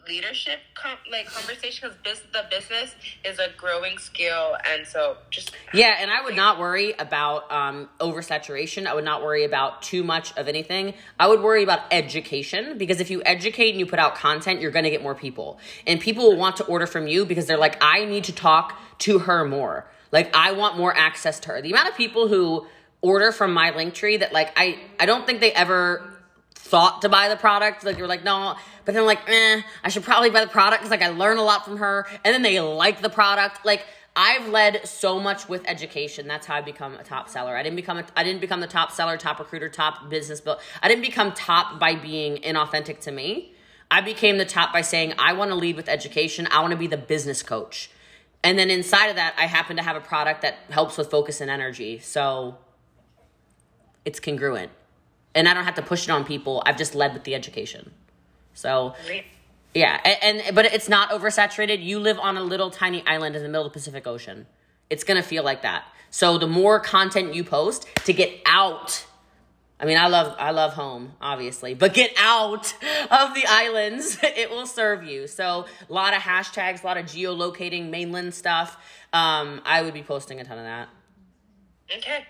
[0.09, 2.94] leadership com- like conversation because the business
[3.25, 7.88] is a growing skill and so just Yeah, and I would not worry about um,
[8.01, 8.87] oversaturation.
[8.87, 10.94] I would not worry about too much of anything.
[11.18, 14.70] I would worry about education because if you educate and you put out content, you're
[14.70, 15.59] going to get more people.
[15.87, 18.79] And people will want to order from you because they're like, I need to talk
[19.01, 19.87] to her more.
[20.12, 21.62] Like, I want more access to her.
[21.62, 22.66] The amount of people who
[23.03, 26.16] order from my link tree that, like, I, I don't think they ever
[26.67, 27.85] thought to buy the product.
[27.85, 28.57] Like, you're like, no.
[28.85, 31.43] But then, like, eh, I should probably buy the product because, like, I learn a
[31.43, 32.07] lot from her.
[32.25, 33.64] And then they like the product.
[33.64, 36.27] Like, I've led so much with education.
[36.27, 37.55] That's how I become a top seller.
[37.55, 40.59] I didn't become a, I didn't become the top seller, top recruiter, top business build.
[40.83, 43.53] I didn't become top by being inauthentic to me.
[43.91, 46.49] I became the top by saying I want to lead with education.
[46.51, 47.91] I want to be the business coach.
[48.43, 51.41] And then inside of that, I happen to have a product that helps with focus
[51.41, 51.99] and energy.
[51.99, 52.57] So
[54.05, 54.71] it's congruent.
[55.37, 56.62] And I don't have to push it on people.
[56.66, 57.93] I've just led with the education.
[58.55, 58.95] So
[59.76, 61.84] yeah, and, and but it's not oversaturated.
[61.84, 64.47] You live on a little tiny island in the middle of the Pacific Ocean.
[64.89, 65.84] It's gonna feel like that.
[66.11, 69.05] So the more content you post to get out.
[69.78, 72.72] I mean, I love I love home, obviously, but get out
[73.11, 74.18] of the islands.
[74.22, 75.26] It will serve you.
[75.26, 78.78] So a lot of hashtags, a lot of geolocating mainland stuff.
[79.12, 80.89] Um, I would be posting a ton of that.
[81.99, 82.24] okay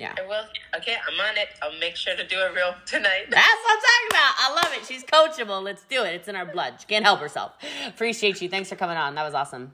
[0.00, 0.14] Yeah.
[0.18, 0.44] i will
[0.78, 3.82] okay i'm on it i'll make sure to do a reel tonight That's what I'm
[3.82, 4.34] talking about.
[4.38, 4.86] I love it.
[4.86, 5.62] She's coachable.
[5.62, 6.14] Let's do it.
[6.14, 6.74] It's in our blood.
[6.80, 7.52] She can't help herself.
[7.86, 8.48] Appreciate you.
[8.48, 9.14] Thanks for coming on.
[9.14, 9.72] That was awesome.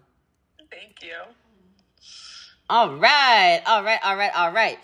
[0.70, 1.14] thank you
[2.68, 3.62] All right.
[3.66, 4.00] All right.
[4.02, 4.32] All right.
[4.36, 4.78] All right.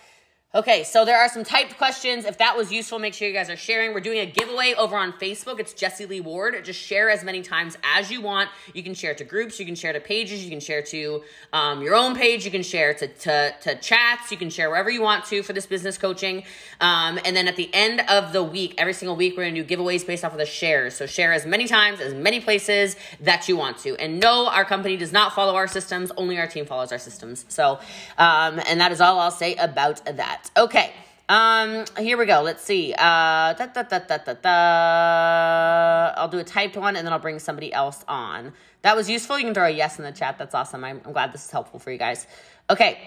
[0.55, 2.27] Okay, so there are some typed questions.
[2.27, 3.95] If that was useful, make sure you guys are sharing.
[3.95, 5.59] We're doing a giveaway over on Facebook.
[5.59, 6.63] It's Jessie Lee Ward.
[6.63, 8.51] Just share as many times as you want.
[8.75, 11.23] You can share to groups, you can share to pages, you can share to
[11.55, 14.91] um, your own page, you can share to, to, to chats, you can share wherever
[14.91, 16.45] you want to for this business coaching.
[16.83, 19.77] Um, and then at the end of the week, every single week, we're gonna do
[19.77, 20.95] giveaways based off of the shares.
[20.95, 23.97] So share as many times, as many places that you want to.
[23.97, 27.47] And no, our company does not follow our systems, only our team follows our systems.
[27.49, 27.81] So,
[28.19, 30.42] um, and that is all I'll say about that.
[30.57, 30.93] Okay.
[31.29, 32.43] Um, here we go.
[32.43, 32.93] Let's see.
[32.93, 36.13] Uh, da, da, da, da, da, da.
[36.21, 38.53] I'll do a typed one and then I'll bring somebody else on.
[38.83, 39.39] That was useful.
[39.39, 40.37] You can throw a yes in the chat.
[40.39, 40.85] That's awesome.
[40.85, 42.27] I'm, I'm glad this is helpful for you guys.
[42.69, 42.99] Okay.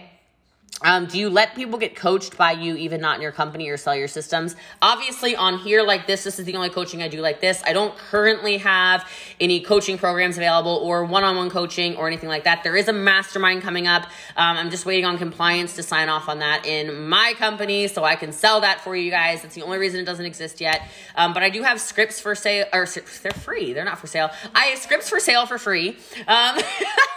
[0.82, 3.78] Um, do you let people get coached by you, even not in your company, or
[3.78, 4.58] sell your systems?
[4.82, 7.64] Obviously, on here like this, this is the only coaching I do like this.
[7.66, 9.10] I don't currently have
[9.40, 12.64] any coaching programs available or one on one coaching or anything like that.
[12.64, 14.04] There is a mastermind coming up.
[14.36, 18.04] Um, I'm just waiting on compliance to sign off on that in my company so
[18.04, 19.44] I can sell that for you guys.
[19.44, 20.82] That's the only reason it doesn't exist yet.
[21.16, 22.86] Um, but I do have scripts for sale, or
[23.24, 23.72] they're free.
[23.72, 24.30] They're not for sale.
[24.54, 25.98] I have scripts for sale for free.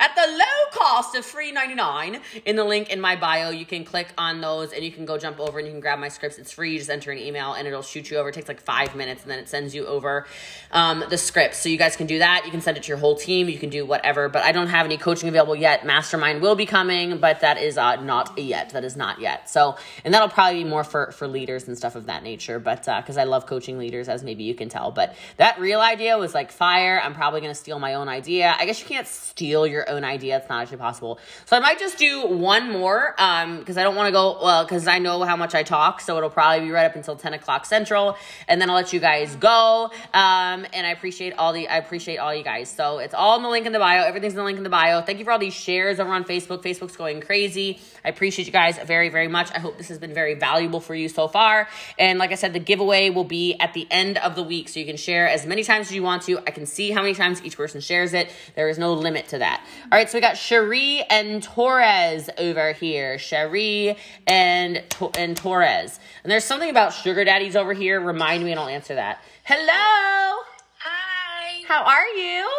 [0.00, 3.84] At the low cost of free 99 in the link in my bio you can
[3.84, 6.38] click on those and you can go jump over and you can grab my scripts.
[6.38, 6.72] It's free.
[6.72, 8.28] You just enter an email and it'll shoot you over.
[8.28, 10.26] It takes like five minutes and then it sends you over
[10.72, 12.42] um, the scripts so you guys can do that.
[12.44, 13.48] You can send it to your whole team.
[13.48, 14.28] You can do whatever.
[14.28, 15.86] But i don't have any coaching available yet.
[15.86, 18.70] Mastermind will be coming but that is uh, not yet.
[18.70, 19.48] That is not yet.
[19.48, 22.58] So and that'll probably be more for for leaders and stuff of that nature.
[22.58, 24.90] But because i love coaching leaders as maybe you can tell.
[24.90, 27.00] But that real idea was like fire.
[27.02, 28.54] I'm probably to steal my own idea.
[28.58, 30.36] I guess you can't steal your own idea.
[30.38, 31.18] It's not actually possible.
[31.46, 34.64] So i might just do one more um because i don't want to go well
[34.64, 37.34] because i know how much i talk so it'll probably be right up until 10
[37.34, 38.16] o'clock central
[38.48, 39.90] and then i'll let you guys go.
[40.12, 42.70] Um and i appreciate all the i appreciate all you guys.
[42.70, 44.02] So it's all in the link in the bio.
[44.04, 45.00] Everything's in the link in the bio.
[45.02, 46.62] Thank you for all these shares over on facebook.
[46.62, 49.50] Facebook's going crazy i appreciate you guys very very much.
[49.54, 51.68] I hope this has been very valuable for you so far.
[51.98, 54.80] And like i said the giveaway will be at the end of the week so
[54.80, 56.38] you can share as many times as you want to.
[56.38, 58.30] I can see how many times each person shares it.
[58.54, 59.64] There is no limit to that.
[59.84, 63.18] All right so we got cherie and torres over here.
[63.18, 63.96] Cherie
[64.26, 64.82] and
[65.18, 65.98] and torres.
[66.22, 68.00] And there's something about sugar daddies over here.
[68.00, 69.22] Remind me and i'll answer that.
[69.44, 70.42] Hello!
[70.78, 71.62] Hi.
[71.66, 72.50] how are you?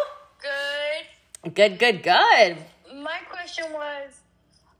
[0.42, 1.54] Good.
[1.54, 2.56] good good good.
[3.02, 4.20] My question was,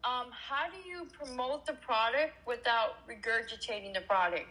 [0.07, 4.47] um, how do you promote the product without regurgitating the product?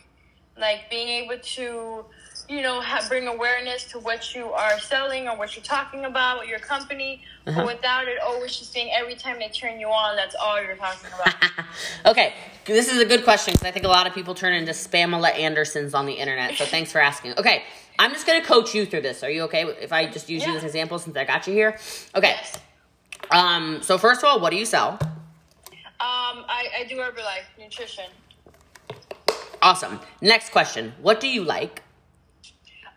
[0.58, 2.06] Like being able to,
[2.48, 6.48] you know, ha- bring awareness to what you are selling or what you're talking about
[6.48, 7.58] your company, Uh-huh.
[7.62, 10.78] but without it always just being every time they turn you on, that's all you're
[10.78, 11.52] talking about.
[12.06, 12.34] okay,
[12.66, 15.38] this is a good question because I think a lot of people turn into Spamela
[15.38, 16.56] Andersons on the internet.
[16.56, 17.34] So thanks for asking.
[17.38, 17.64] Okay,
[18.00, 19.24] I'm just gonna coach you through this.
[19.24, 20.58] Are you okay if I just use you Yeah.
[20.58, 21.78] as an example since I got you here?
[22.16, 22.30] Okay.
[22.30, 22.60] Yes.
[23.30, 23.82] Um.
[23.82, 25.00] So first of all, what do you sell?
[26.36, 28.06] Um, I, I do Herbalife nutrition.
[29.62, 30.00] Awesome.
[30.22, 30.94] Next question.
[31.02, 31.82] What do you like?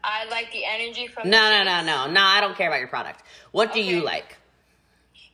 [0.02, 2.20] I like the energy from No, no, no, no, no.
[2.20, 3.22] I don't care about your product.
[3.52, 4.36] What do you like?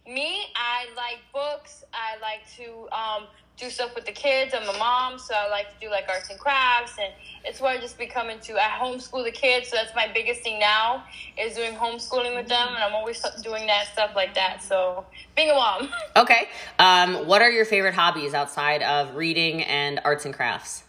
[0.07, 1.84] Me, I like books.
[1.92, 3.26] I like to um,
[3.57, 4.55] do stuff with the kids.
[4.55, 7.12] I'm a mom, so I like to do like arts and crafts, and
[7.44, 8.57] it's what I just become into.
[8.57, 11.05] I homeschool the kids, so that's my biggest thing now
[11.38, 14.62] is doing homeschooling with them, and I'm always doing that stuff like that.
[14.62, 15.88] So being a mom.
[16.16, 16.48] Okay.
[16.78, 20.84] Um, what are your favorite hobbies outside of reading and arts and crafts?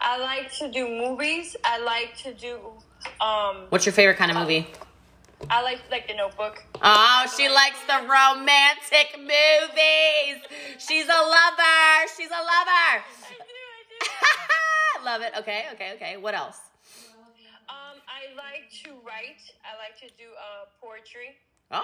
[0.00, 1.56] I like to do movies.
[1.64, 2.60] I like to do.
[3.20, 4.68] Um, What's your favorite kind of movie?
[5.50, 6.64] I like like the Notebook.
[6.82, 10.42] Oh, she likes the romantic movies.
[10.78, 12.08] She's a lover.
[12.16, 13.04] She's a lover.
[15.00, 15.32] i Love it.
[15.38, 16.16] Okay, okay, okay.
[16.16, 16.58] What else?
[17.68, 19.42] Um, I like to write.
[19.64, 21.36] I like to do uh, poetry.
[21.70, 21.82] Oh,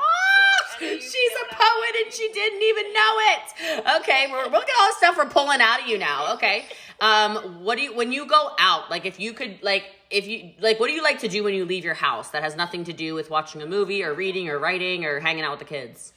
[0.79, 4.01] So, she's a poet and she didn't even know it.
[4.01, 6.35] Okay, we're look at all the stuff we're pulling out of you now.
[6.35, 6.67] Okay,
[7.01, 8.91] um, what do you when you go out?
[8.91, 11.55] Like, if you could, like, if you like, what do you like to do when
[11.55, 14.49] you leave your house that has nothing to do with watching a movie or reading
[14.49, 16.13] or writing or hanging out with the kids?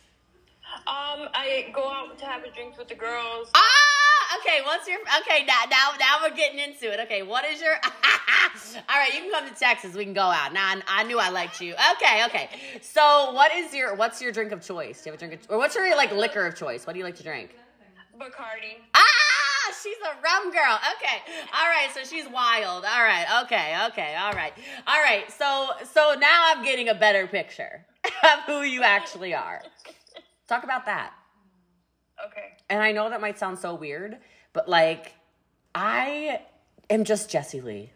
[0.88, 3.50] Um, I go out to have a drink with the girls.
[3.56, 4.60] Ah, okay.
[4.66, 5.46] What's your okay?
[5.46, 7.00] Now, now, now we're getting into it.
[7.02, 7.76] Okay, what is your?
[8.90, 9.96] All right, you can come to Texas.
[9.96, 10.54] We can go out.
[10.54, 11.74] Now, I, I knew I liked you.
[11.94, 12.50] Okay, okay.
[12.82, 15.04] So, what is your what's your drink of choice?
[15.04, 16.86] Do you have a drink of, or what's your like liquor of choice?
[16.86, 17.56] What do you like to drink?
[18.20, 18.80] Bacardi.
[18.94, 19.25] Ah,
[19.86, 20.80] she's a rum girl.
[20.98, 21.20] Okay,
[21.54, 21.90] all right.
[21.94, 22.84] So she's wild.
[22.86, 23.44] All right.
[23.44, 23.78] Okay.
[23.90, 24.16] Okay.
[24.20, 24.54] All right.
[24.88, 25.32] All right.
[25.32, 27.86] So so now I'm getting a better picture
[28.24, 29.62] of who you actually are.
[30.48, 31.14] Talk about that.
[32.28, 32.54] Okay.
[32.70, 34.18] and I know that might sound so weird,
[34.54, 35.14] but like,
[35.76, 36.42] I
[36.90, 37.92] am just Jessie Lee.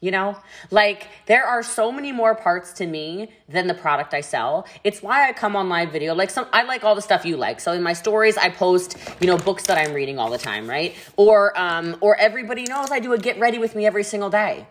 [0.00, 0.36] You know,
[0.70, 4.66] like there are so many more parts to me than the product I sell.
[4.82, 6.14] It's why I come on live video.
[6.14, 7.58] Like some, I like all the stuff you like.
[7.58, 10.68] So in my stories, I post, you know, books that I'm reading all the time,
[10.68, 10.94] right?
[11.16, 14.66] Or, um, or everybody knows I do a get ready with me every single day.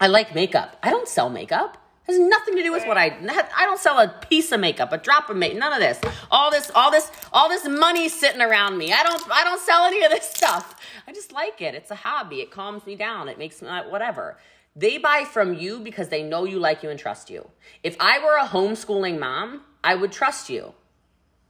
[0.00, 0.76] I like makeup.
[0.82, 1.76] I don't sell makeup.
[2.08, 3.18] Has nothing to do with what I.
[3.54, 6.00] I don't sell a piece of makeup, a drop of makeup, none of this.
[6.30, 8.94] All this, all this, all this money sitting around me.
[8.94, 9.22] I don't.
[9.30, 10.74] I don't sell any of this stuff.
[11.06, 11.74] I just like it.
[11.74, 12.40] It's a hobby.
[12.40, 13.28] It calms me down.
[13.28, 14.38] It makes me whatever.
[14.74, 17.50] They buy from you because they know you like you and trust you.
[17.82, 20.72] If I were a homeschooling mom, I would trust you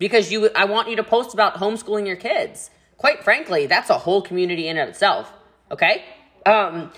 [0.00, 0.50] because you.
[0.56, 2.70] I want you to post about homeschooling your kids.
[2.96, 5.32] Quite frankly, that's a whole community in and of itself.
[5.70, 6.04] Okay.
[6.44, 6.90] Um,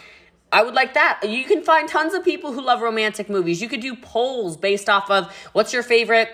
[0.52, 1.20] I would like that.
[1.28, 3.62] You can find tons of people who love romantic movies.
[3.62, 6.28] You could do polls based off of what's your favorite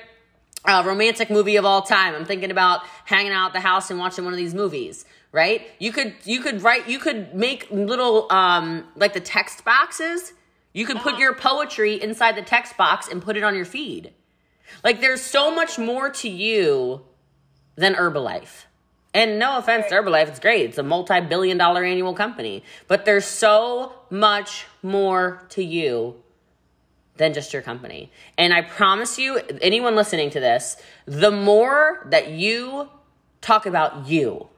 [0.64, 2.14] uh, romantic movie of all time.
[2.14, 5.66] I'm thinking about hanging out at the house and watching one of these movies, right?
[5.78, 10.32] You could you could write you could make little um like the text boxes.
[10.72, 14.12] You could put your poetry inside the text box and put it on your feed.
[14.84, 17.02] Like there's so much more to you
[17.76, 18.64] than Herbalife.
[19.16, 20.68] And no offense to Herbalife, it's great.
[20.68, 22.62] It's a multi billion dollar annual company.
[22.86, 26.22] But there's so much more to you
[27.16, 28.12] than just your company.
[28.36, 32.90] And I promise you, anyone listening to this, the more that you
[33.40, 34.48] talk about you,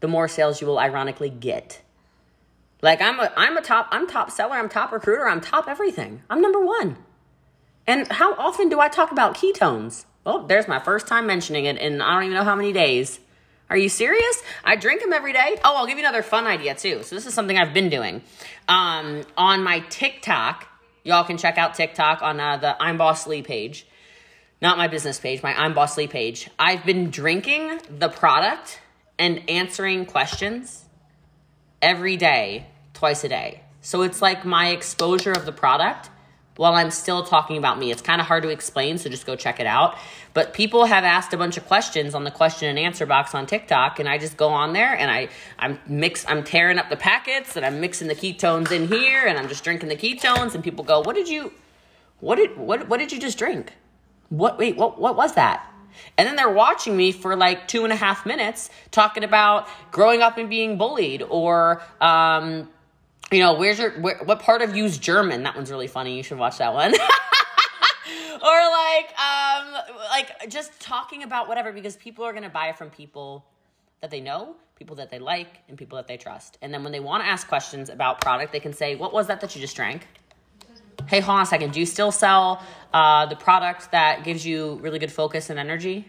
[0.00, 1.80] the more sales you will ironically get.
[2.82, 6.20] Like I'm a I'm a top I'm top seller, I'm top recruiter, I'm top everything.
[6.28, 6.98] I'm number 1.
[7.86, 10.04] And how often do I talk about ketones?
[10.24, 13.20] Well, there's my first time mentioning it in I don't even know how many days.
[13.68, 14.42] Are you serious?
[14.64, 15.56] I drink them every day.
[15.64, 17.02] Oh, I'll give you another fun idea too.
[17.02, 18.22] So this is something I've been doing.
[18.68, 20.68] Um, on my TikTok,
[21.02, 23.86] y'all can check out TikTok on uh, the I'm Boss Lee page.
[24.62, 26.48] Not my business page, my I'm Boss Lee page.
[26.58, 28.80] I've been drinking the product
[29.18, 30.84] and answering questions
[31.82, 33.62] every day, twice a day.
[33.80, 36.10] So it's like my exposure of the product
[36.56, 37.90] while I'm still talking about me.
[37.90, 39.96] It's kind of hard to explain, so just go check it out.
[40.34, 43.46] But people have asked a bunch of questions on the question and answer box on
[43.46, 45.28] TikTok, and I just go on there and I
[45.58, 49.38] I'm mix I'm tearing up the packets and I'm mixing the ketones in here and
[49.38, 51.52] I'm just drinking the ketones and people go, "What did you
[52.20, 53.72] what did what what did you just drink?
[54.28, 55.72] What wait, what what was that?"
[56.18, 60.20] And then they're watching me for like two and a half minutes talking about growing
[60.20, 62.68] up and being bullied or um
[63.32, 65.42] you know, where's your where, what part of you's German?
[65.42, 66.16] That one's really funny.
[66.16, 66.94] You should watch that one.
[68.46, 69.74] or like um
[70.10, 73.44] like just talking about whatever because people are going to buy from people
[74.00, 76.58] that they know, people that they like, and people that they trust.
[76.62, 79.26] And then when they want to ask questions about product, they can say, "What was
[79.26, 80.06] that that you just drank?"
[81.08, 81.72] Hey, hold on a second.
[81.72, 82.62] Do you still sell
[82.92, 86.08] uh, the product that gives you really good focus and energy?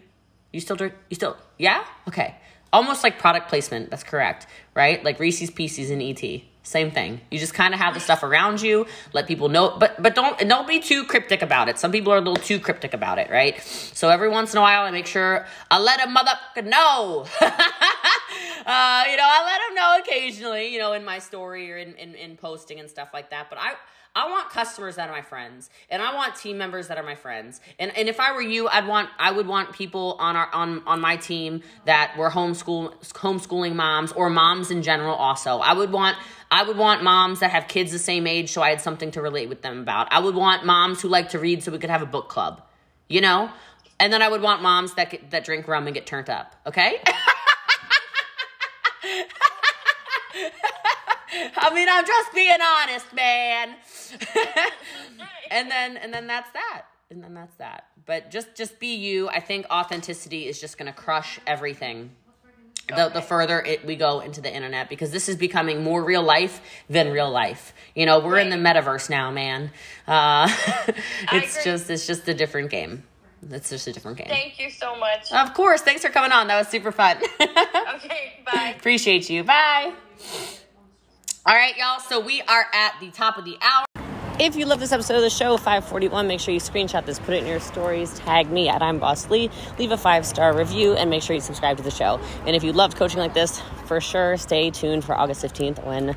[0.52, 0.94] You still drink?
[1.10, 1.36] You still?
[1.58, 1.84] Yeah.
[2.06, 2.36] Okay.
[2.72, 3.90] Almost like product placement.
[3.90, 5.02] That's correct, right?
[5.04, 6.42] Like Reese's Pieces and ET.
[6.68, 7.22] Same thing.
[7.30, 8.86] You just kind of have the stuff around you.
[9.14, 11.78] Let people know, but but don't don't be too cryptic about it.
[11.78, 13.58] Some people are a little too cryptic about it, right?
[13.62, 17.24] So every once in a while, I make sure I let a motherfucker know.
[17.40, 21.94] uh, you know, I let them know occasionally, you know, in my story or in,
[21.94, 23.48] in, in posting and stuff like that.
[23.48, 23.72] But I
[24.14, 27.14] I want customers that are my friends, and I want team members that are my
[27.14, 27.60] friends.
[27.78, 30.82] And and if I were you, I'd want I would want people on our on
[30.86, 35.14] on my team that were homeschool homeschooling moms or moms in general.
[35.14, 36.16] Also, I would want
[36.50, 39.22] I would want moms that have kids the same age, so I had something to
[39.22, 40.12] relate with them about.
[40.12, 42.62] I would want moms who like to read, so we could have a book club.
[43.08, 43.50] You know,
[44.00, 46.54] and then I would want moms that that drink rum and get turned up.
[46.66, 47.00] Okay.
[51.56, 53.74] I mean, I'm just being honest, man.
[55.50, 56.86] and then and then that's that.
[57.10, 57.86] And then that's that.
[58.06, 59.28] But just just be you.
[59.28, 62.10] I think authenticity is just going to crush everything.
[62.88, 66.22] The, the further it, we go into the internet because this is becoming more real
[66.22, 69.70] life than real life you know we're in the metaverse now man
[70.06, 70.48] uh,
[71.32, 73.02] it's just it's just a different game
[73.50, 75.30] it's just a different game Thank you so much.
[75.32, 78.74] of course thanks for coming on that was super fun Okay, bye.
[78.78, 79.42] Appreciate you.
[79.44, 79.92] Bye.
[81.46, 81.98] All right, y'all.
[81.98, 83.87] So we are at the top of the hour.
[84.40, 87.34] If you love this episode of the show, 541, make sure you screenshot this, put
[87.34, 90.92] it in your stories, tag me at I'm Boss Lee, leave a five star review,
[90.92, 92.20] and make sure you subscribe to the show.
[92.46, 96.14] And if you loved coaching like this, for sure, stay tuned for August 15th when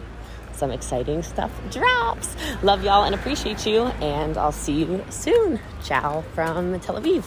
[0.53, 2.35] some exciting stuff drops.
[2.61, 5.59] Love y'all and appreciate you, and I'll see you soon.
[5.83, 7.25] Ciao from Tel Aviv.